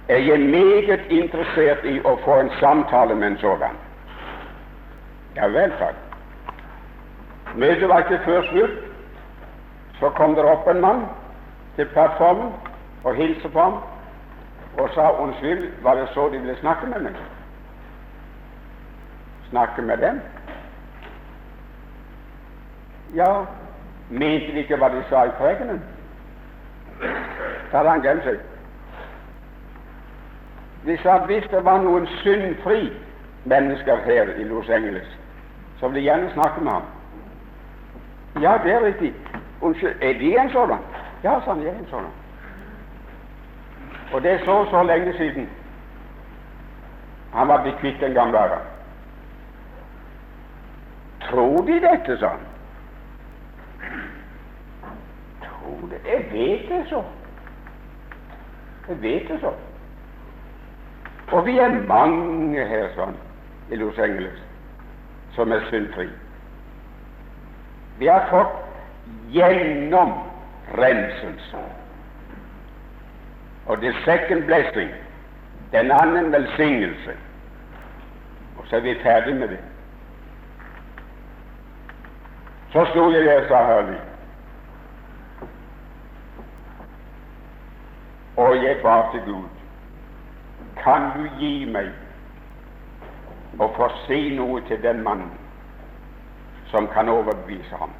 er 0.08 0.18
jeg 0.18 0.40
meget 0.40 1.00
interessert 1.08 1.84
i 1.84 1.98
å 2.04 2.16
få 2.24 2.40
en 2.40 2.52
samtale 2.60 3.14
med 3.14 3.32
en 3.32 3.38
sådan. 3.40 3.80
Ja 5.36 5.48
vel, 5.48 5.72
takk. 5.80 5.96
Møtet 7.56 7.88
var 7.88 8.04
ikke 8.04 8.24
før 8.24 8.48
slutt. 8.50 8.78
Så 10.00 10.10
kom 10.18 10.34
det 10.34 10.44
opp 10.44 10.66
en 10.68 10.80
mann 10.80 11.04
til 11.76 11.86
plattformen 11.86 12.52
og 13.04 13.14
hilste 13.14 13.48
på 13.48 13.60
ham 13.60 13.74
og 14.78 14.90
sa 14.94 15.10
unnskyld, 15.10 15.72
var 15.82 15.94
det 15.94 16.08
så 16.14 16.28
de 16.28 16.38
ville 16.38 16.56
snakke 16.60 16.86
med 16.86 17.00
meg? 17.00 17.16
Snakke 19.50 19.82
med 19.82 19.96
dem? 19.96 20.20
Ja, 23.14 23.44
mente 24.10 24.52
de 24.52 24.58
ikke 24.58 24.76
hva 24.76 24.88
de 24.88 25.02
sa 25.08 25.24
i 25.24 25.34
prekenen? 25.38 25.82
Så 27.70 27.76
hadde 27.76 27.90
han 27.90 28.00
glemt 28.00 28.24
seg. 28.24 28.38
De 30.86 30.96
sa 31.02 31.18
at 31.20 31.26
hvis 31.26 31.44
det 31.50 31.64
var 31.64 31.82
noen 31.82 32.06
syndfri 32.06 32.92
mennesker 33.44 34.00
her 34.06 34.32
i 34.38 34.44
Los 34.44 34.68
Angeles, 34.68 35.18
så 35.80 35.88
ville 35.88 36.00
de 36.00 36.04
gjerne 36.04 36.32
snakke 36.32 36.64
med 36.64 36.72
ham. 36.72 36.82
Ja, 38.40 38.56
det 38.64 38.72
er 38.72 38.84
riktig. 38.84 39.14
Unnskyld, 39.60 40.02
er 40.02 40.12
De 40.18 40.40
en 40.40 40.50
sådan? 40.50 40.78
Ja, 41.22 41.40
sa 41.44 41.52
han, 41.52 41.62
jeg 41.62 41.70
er 41.70 41.78
en 41.78 41.90
sånn. 41.90 42.06
Og 44.12 44.22
det 44.22 44.32
er 44.32 44.44
så 44.44 44.64
så 44.70 44.82
lenge 44.82 45.12
siden 45.16 45.48
han 47.32 47.48
var 47.48 47.62
blitt 47.64 47.78
kvitt 47.80 48.00
den 48.00 48.14
gamle 48.14 48.38
æra. 48.38 48.58
Tror 51.20 51.62
De 51.66 51.78
dette, 51.80 52.18
sa 52.18 52.28
han. 52.28 52.42
Tror 55.44 55.88
De 55.88 56.00
Jeg 56.10 56.26
vet 56.32 56.68
det 56.68 56.82
så. 56.90 57.04
Jeg 58.88 59.02
vet 59.02 59.28
det 59.28 59.40
så. 59.40 59.52
Og 61.32 61.46
vi 61.46 61.58
er 61.58 61.78
mange 61.88 62.66
her 62.68 62.90
sånn 62.96 63.16
i 63.70 63.78
Los 63.80 63.98
Angeles 63.98 64.42
som 65.32 65.52
er 65.52 65.64
syndfri. 65.70 66.10
Vi 67.98 68.10
har 68.10 68.28
fått 68.28 68.58
gjennom 69.32 70.12
renselse. 70.78 71.62
Og 73.66 73.78
the 73.78 73.92
second 74.04 74.44
blessing, 74.44 74.90
den 75.72 75.90
annen 75.90 76.32
velsignelse. 76.32 77.12
Og 78.58 78.66
så 78.66 78.76
er 78.76 78.80
vi 78.80 78.94
ferdig 79.02 79.36
med 79.36 79.48
det. 79.48 79.60
Så 82.72 82.84
sto 82.90 83.10
jeg 83.10 83.24
der, 83.24 83.48
sa 83.48 83.64
Hørli, 83.64 83.96
og 88.36 88.64
jeg 88.64 88.76
ba 88.82 89.02
til 89.12 89.20
Gud 89.20 89.48
kan 90.82 91.10
du 91.14 91.26
gi 91.38 91.66
meg 91.70 91.92
å 93.62 93.68
få 93.76 93.88
si 94.06 94.20
noe 94.34 94.62
til 94.66 94.80
den 94.82 95.02
mannen 95.06 95.30
som 96.72 96.88
kan 96.94 97.10
overbevise 97.12 97.78
ham? 97.78 97.92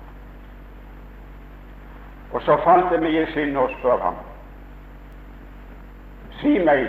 Og 2.32 2.42
så 2.42 2.56
fant 2.64 2.92
jeg 2.92 3.00
meg 3.00 3.14
i 3.14 3.24
sinne 3.34 3.60
og 3.60 3.72
spør 3.78 4.00
ham 4.02 4.20
Si 6.40 6.58
meg, 6.58 6.88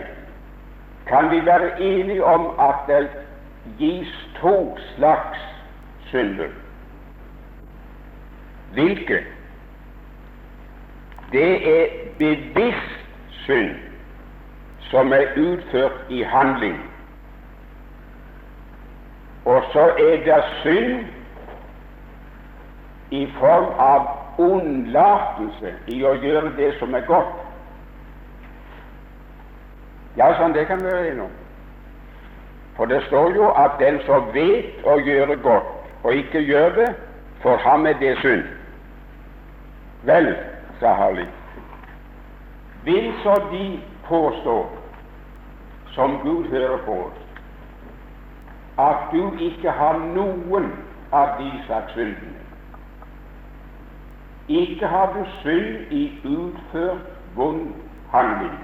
kan 1.06 1.30
vi 1.32 1.46
være 1.46 1.82
enige 1.82 2.26
om 2.26 2.48
at 2.60 2.88
det 2.88 3.10
gis 3.78 4.14
to 4.40 4.78
slags 4.96 5.40
synder? 6.10 6.50
Hvilke? 8.74 9.20
Det 11.32 11.52
er 11.80 11.88
bevisst 12.18 13.06
synd 13.30 13.76
som 14.80 15.14
er 15.14 15.38
utført 15.38 16.06
i 16.10 16.22
handling. 16.22 16.80
Og 19.46 19.64
så 19.74 19.80
er 19.80 20.18
det 20.26 20.44
synd 20.64 21.06
i 23.12 23.28
form 23.40 23.74
av 23.80 24.23
unnlatelse 24.38 25.74
i 25.88 26.02
å 26.06 26.14
gjøre 26.22 26.54
det 26.58 26.74
som 26.80 26.94
er 26.96 27.06
godt. 27.08 27.40
Ja, 30.18 30.30
sånn, 30.38 30.54
det 30.54 30.68
kan 30.70 30.84
være 30.84 31.10
enige. 31.12 31.30
For 32.78 32.90
det 32.90 33.04
står 33.08 33.36
jo 33.38 33.50
at 33.58 33.78
den 33.82 34.00
som 34.08 34.30
vet 34.34 34.86
å 34.90 34.98
gjøre 35.02 35.38
godt 35.46 35.72
og 36.04 36.20
ikke 36.20 36.42
gjør 36.44 36.74
det, 36.76 36.90
for 37.42 37.58
ham 37.64 37.86
er 37.88 37.98
det 38.02 38.16
synd. 38.22 38.44
Vel, 40.04 40.34
sa 40.82 40.94
Harli, 41.00 41.26
vil 42.84 43.12
så 43.24 43.36
de 43.52 43.68
påstå 44.08 44.58
som 45.96 46.18
Gud 46.24 46.50
hører 46.52 46.82
på 46.86 46.98
at 48.82 49.12
du 49.14 49.38
ikke 49.40 49.72
har 49.72 50.00
noen 50.02 50.72
av 51.14 51.38
de 51.40 51.52
slags 51.68 51.94
syndene. 51.94 52.43
Ikke 54.48 54.88
har 54.88 55.14
du 55.14 55.26
synd 55.42 55.92
i 55.92 56.20
utført 56.26 57.02
vond 57.36 57.74
handling, 58.12 58.60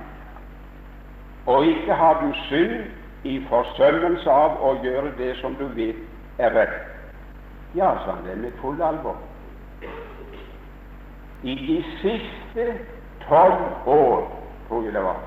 og 1.46 1.66
ikke 1.66 1.94
har 1.94 2.22
du 2.22 2.34
synd 2.34 2.84
i 3.24 3.40
forsømmelse 3.50 4.32
av 4.32 4.60
å 4.64 4.74
gjøre 4.84 5.14
det 5.18 5.36
som 5.40 5.56
du 5.56 5.68
vet 5.76 5.96
er 6.40 6.52
rett. 6.56 6.76
Ja, 7.76 7.94
sa 8.04 8.16
han 8.18 8.26
det 8.26 8.38
med 8.38 8.52
full 8.62 8.82
alvor. 8.82 9.18
I 11.44 11.56
de 11.56 11.84
siste 12.02 12.68
tolv 13.28 13.88
år, 13.88 14.28
tror 14.68 14.84
jeg 14.84 14.94
det 14.94 15.04
var, 15.04 15.20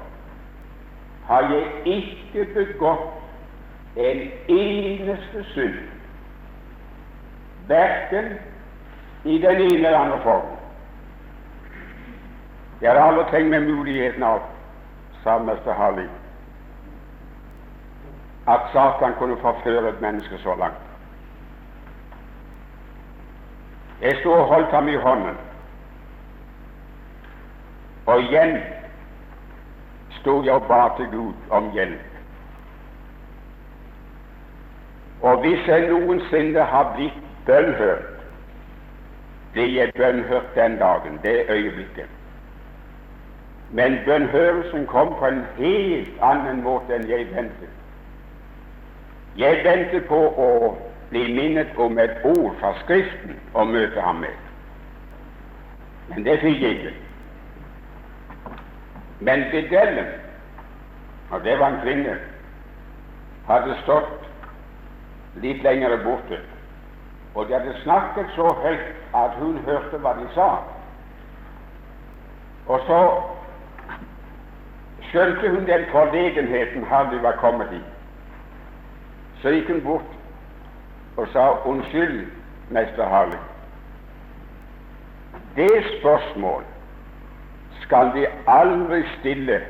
har 1.26 1.48
jeg 1.52 1.64
ikke 1.84 2.46
begått 2.54 3.96
en 3.96 4.22
eneste 4.48 5.44
synd, 5.54 5.80
verken 7.68 8.34
i 9.24 9.38
den 9.38 9.60
ene 9.60 9.86
eller 9.86 9.98
andre 9.98 10.20
form. 10.22 10.46
Jeg 12.80 12.90
hadde 12.90 13.02
aldri 13.02 13.24
tenkt 13.30 13.50
meg 13.50 13.62
muligheten 13.68 14.22
av, 14.26 14.40
sa 15.22 15.36
mester 15.38 15.76
Harley, 15.78 16.08
at 18.50 18.66
Satan 18.72 19.14
kunne 19.18 19.38
forføre 19.38 19.88
et 19.88 20.00
menneske 20.02 20.38
så 20.42 20.56
langt. 20.58 20.88
Jeg 24.02 24.16
sto 24.20 24.32
og 24.34 24.48
holdt 24.50 24.74
ham 24.74 24.88
i 24.88 24.96
hånden, 24.96 25.36
og 28.06 28.22
igjen 28.22 28.56
sto 30.18 30.40
jeg 30.42 30.54
og 30.54 30.66
ba 30.66 30.88
til 30.96 31.06
Gud 31.14 31.34
om 31.50 31.70
hjelp. 31.70 32.08
Og 35.22 35.38
hvis 35.40 35.68
jeg 35.68 35.86
noensinne 35.86 36.64
har 36.66 36.94
blitt 36.96 37.22
bønnhørt, 37.46 38.11
ble 39.52 39.68
jeg 39.74 39.92
bønnhørt 39.96 40.54
den 40.54 40.78
dagen, 40.78 41.18
det 41.22 41.50
øyeblikket. 41.50 42.08
Men 43.72 43.98
bønnhørelsen 44.04 44.86
kom 44.86 45.14
på 45.18 45.26
en 45.26 45.44
helt 45.56 46.22
annen 46.22 46.62
måte 46.62 46.94
enn 46.96 47.08
jeg 47.08 47.28
ventet. 47.32 47.70
Jeg 49.36 49.62
ventet 49.64 50.04
på 50.08 50.18
å 50.36 50.48
bli 51.10 51.24
minnet 51.32 51.76
om 51.80 51.98
et 51.98 52.24
ord 52.24 52.56
fra 52.60 52.74
Skriften 52.82 53.38
å 53.54 53.64
møte 53.64 54.00
ham 54.00 54.20
med. 54.24 54.36
Men 56.10 56.24
det 56.24 56.38
fikk 56.40 56.60
jeg 56.60 56.78
ikke. 56.78 56.94
Men 59.20 59.44
bedellen, 59.52 60.08
og 61.30 61.44
det 61.44 61.58
var 61.60 61.72
en 61.72 61.80
kvinne, 61.84 62.16
hadde 63.48 63.76
stått 63.82 64.28
litt 65.44 65.62
lenger 65.64 65.96
borte, 66.04 66.40
og 67.34 67.48
de 67.48 67.52
hadde 67.52 67.74
snakket 67.82 68.26
så 68.36 68.54
høyt 68.62 69.14
at 69.14 69.30
hun 69.38 69.58
hørte 69.66 69.98
hva 69.98 70.12
de 70.18 70.26
sa. 70.34 70.48
Og 72.66 72.80
så 72.86 73.00
skjønte 75.08 75.50
hun 75.50 75.66
den 75.66 75.86
forlegenheten 75.92 76.84
Harry 76.84 77.18
var 77.22 77.36
kommet 77.40 77.72
i. 77.72 77.80
Så 79.42 79.48
gikk 79.48 79.70
hun 79.72 79.82
bort 79.82 80.12
og 81.16 81.28
sa 81.32 81.50
'Unnskyld, 81.52 82.26
mester 82.70 83.08
Harley'. 83.08 83.44
Det 85.56 85.84
spørsmål 86.00 86.64
skal 87.80 88.14
vi 88.14 88.26
aldri 88.46 89.02
stille 89.18 89.60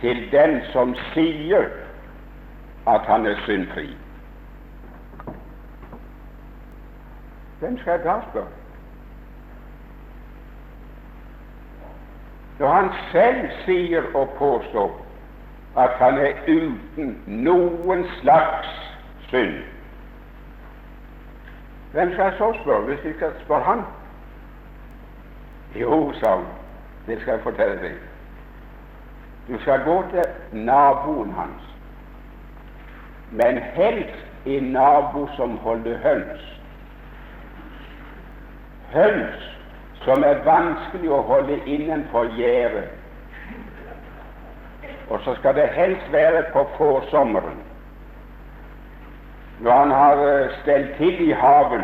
til 0.00 0.32
den 0.32 0.60
som 0.72 0.94
sier 1.14 1.64
at 2.86 3.00
han 3.00 3.26
er 3.26 3.36
syndfri. 3.44 3.96
Hvem 7.60 7.78
skal 7.78 7.90
jeg 7.90 8.04
da 8.04 8.14
spørre? 8.30 8.46
Når 12.58 12.68
han 12.68 12.88
selv 13.12 13.50
sier 13.64 14.02
og 14.14 14.28
påstår 14.38 15.06
at 15.76 15.90
han 15.90 16.18
er 16.18 16.32
uten 16.48 17.22
noen 17.26 18.04
slags 18.20 18.68
synd, 19.28 19.54
hvem 21.92 22.12
skal 22.12 22.24
jeg 22.24 22.34
så 22.38 22.52
spørre 22.62 22.80
hvis 22.80 23.04
jeg 23.04 23.14
skal 23.16 23.32
spørre 23.44 23.64
han? 23.64 23.80
Jo, 25.80 26.12
sa 26.12 26.34
hun, 26.36 26.46
det 27.06 27.20
skal 27.20 27.32
jeg 27.32 27.42
fortelle 27.42 27.80
deg. 27.82 27.96
Du 29.48 29.60
skal 29.60 29.84
gå 29.84 30.04
til 30.10 30.24
naboen 30.52 31.32
hans, 31.32 31.74
men 33.30 33.58
helst 33.58 34.46
en 34.46 34.72
nabo 34.72 35.28
som 35.36 35.56
holder 35.56 35.98
høns. 35.98 36.59
Høns 38.92 39.46
som 40.04 40.24
er 40.24 40.40
vanskelig 40.44 41.10
å 41.12 41.20
holde 41.28 41.58
innenfor 41.68 42.30
gjerdet. 42.38 42.88
Og 45.10 45.20
så 45.24 45.34
skal 45.40 45.54
det 45.58 45.68
helst 45.74 46.12
være 46.12 46.44
på 46.54 46.64
forsommeren, 46.76 47.58
når 49.60 49.72
han 49.72 49.90
har 49.90 50.22
eh, 50.26 50.52
stelt 50.62 50.94
til 50.96 51.24
i 51.28 51.32
hagen, 51.36 51.82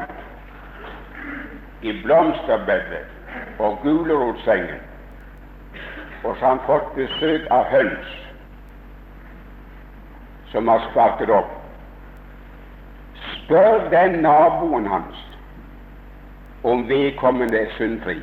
i 1.82 1.92
blomsterbedet 2.02 3.02
og 3.58 3.82
gulrotsengen, 3.82 4.80
og 6.22 6.30
så 6.36 6.40
har 6.40 6.54
han 6.54 6.64
fått 6.66 6.94
besøk 6.96 7.50
av 7.50 7.68
høns. 7.74 8.14
som 10.56 10.68
har 10.68 10.80
sparket 10.90 11.30
opp. 11.30 11.50
Spør 13.26 13.88
den 13.90 14.20
naboen 14.24 14.86
hans 14.88 15.18
om 16.66 16.88
vedkommende 16.88 17.58
er 17.58 17.70
syndfri. 17.76 18.16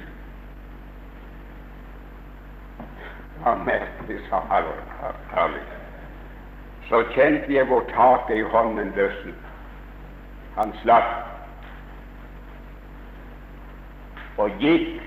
Merkelig, 3.65 4.19
sa 4.29 4.41
herlig. 5.31 5.61
Så 6.89 7.03
kjente 7.15 7.53
jeg 7.53 7.65
hvor 7.65 7.85
taket 7.95 8.37
i 8.37 8.41
hånden 8.41 8.91
løsnet. 8.95 9.39
Han 10.57 10.73
slapp 10.81 11.11
og 14.37 14.59
gikk 14.59 14.99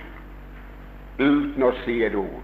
uten 1.19 1.63
å 1.63 1.73
si 1.85 2.01
et 2.09 2.17
ord. 2.17 2.43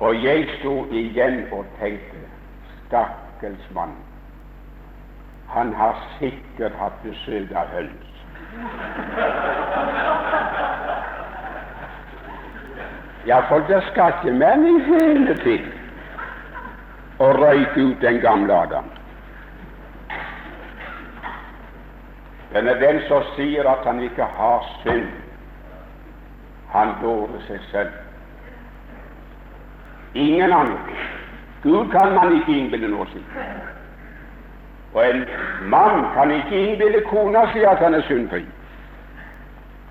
Og 0.00 0.24
jeg 0.24 0.48
sto 0.58 0.74
igjen 0.92 1.44
og 1.52 1.68
tenkte 1.80 2.24
stakkars 2.86 3.70
mann, 3.76 3.96
han 5.52 5.72
har 5.74 6.00
sikkert 6.18 6.76
hatt 6.80 7.00
besøk 7.04 7.52
av 7.56 7.72
høns. 7.76 8.15
Ja, 13.26 13.40
for 13.48 13.58
det 13.58 13.82
skal 13.90 14.12
ikke 14.14 14.38
mening 14.38 14.84
hele 14.86 15.34
til 15.42 15.64
å 17.18 17.32
røyke 17.34 17.80
ut 17.80 18.00
den 18.00 18.20
gamle 18.22 18.54
Adam. 18.54 18.90
Er 22.54 22.62
den 22.80 23.00
som 23.08 23.24
sier 23.34 23.66
at 23.68 23.82
han 23.84 24.00
ikke 24.00 24.24
har 24.38 24.68
synd. 24.84 25.08
Han 26.72 26.94
dårer 27.02 27.42
seg 27.48 27.66
selv. 27.72 27.90
Ingen 30.14 30.52
andre. 30.52 31.00
Gud 31.62 31.90
kan 31.90 32.14
man 32.14 32.38
ikke 32.38 32.54
innbille 32.54 32.88
noe 32.88 33.08
si. 33.10 33.20
Og 34.96 35.10
en 35.10 35.24
mann 35.68 36.06
kan 36.14 36.30
ikke 36.30 36.56
innbille 36.56 37.00
kona 37.10 37.42
si 37.52 37.64
at 37.68 37.78
han 37.78 37.94
er 37.94 38.02
syndfri. 38.08 38.46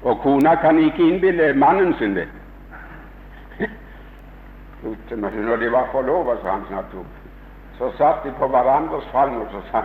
Og 0.02 0.20
kona 0.24 0.56
kan 0.56 0.80
ikke 0.80 1.10
innbille 1.10 1.54
mannen 1.54 1.94
sin 2.00 2.16
det. 2.16 2.28
Når 5.12 5.56
de 5.56 5.72
var 5.72 5.88
forlova, 5.92 6.36
sa 6.42 6.50
han 6.52 6.66
snart 6.68 6.98
opp, 6.98 7.14
så 7.78 7.92
satt 7.98 8.24
de 8.24 8.34
på 8.40 8.48
hverandres 8.48 9.06
fang 9.12 9.38
og 9.42 9.48
så 9.52 9.62
sa 9.72 9.84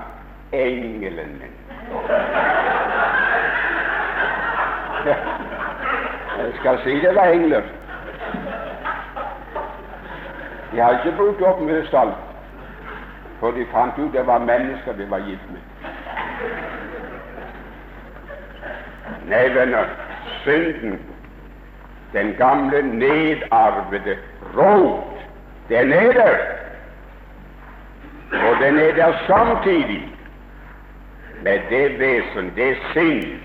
'Engelen 0.53 1.33
min'. 1.41 1.61
Jeg 6.39 6.53
skal 6.61 6.79
si 6.85 7.01
det 7.01 7.14
var 7.14 7.25
engler. 7.25 7.62
De 10.73 10.81
har 10.81 10.91
ikke 10.91 11.16
brukt 11.16 11.43
opp 11.43 11.61
mye 11.61 11.87
salt, 11.91 12.30
for 13.41 13.51
de 13.51 13.64
fant 13.72 13.99
ut 13.99 14.12
det 14.12 14.26
var 14.26 14.38
mennesker 14.38 14.93
de 14.93 15.11
var 15.11 15.18
gift 15.18 15.51
med. 15.51 15.61
Nei, 19.30 19.47
venner, 19.55 19.88
synden, 20.45 20.99
den 22.12 22.34
gamle 22.38 22.82
nedarvede 22.82 24.16
rot, 24.57 25.22
den 25.68 25.93
er 25.93 26.12
der. 26.12 26.36
Og 28.32 28.57
den 28.61 28.78
er 28.78 28.93
der 28.95 29.12
samtidig 29.26 30.03
med 31.43 31.61
det 31.70 31.99
vesen, 31.99 32.53
det 32.57 32.76
sinn, 32.93 33.41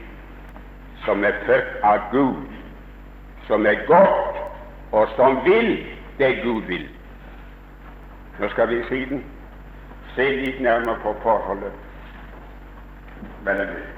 som 1.05 1.23
er 1.23 1.37
født 1.45 1.79
av 1.83 2.09
Gud, 2.11 2.43
som 3.47 3.65
er 3.65 3.85
godt, 3.87 4.41
og 4.91 5.07
som 5.15 5.39
vil 5.45 5.85
det 6.17 6.41
Gud 6.43 6.61
vil. 6.67 6.89
Nå 8.39 8.49
skal 8.49 8.69
vi 8.69 8.83
siden 8.89 9.23
se 10.15 10.29
litt 10.39 10.61
nærmere 10.63 10.99
på 11.03 11.15
forholdet 11.23 11.71
mellom 13.45 13.67
dem. 13.67 13.94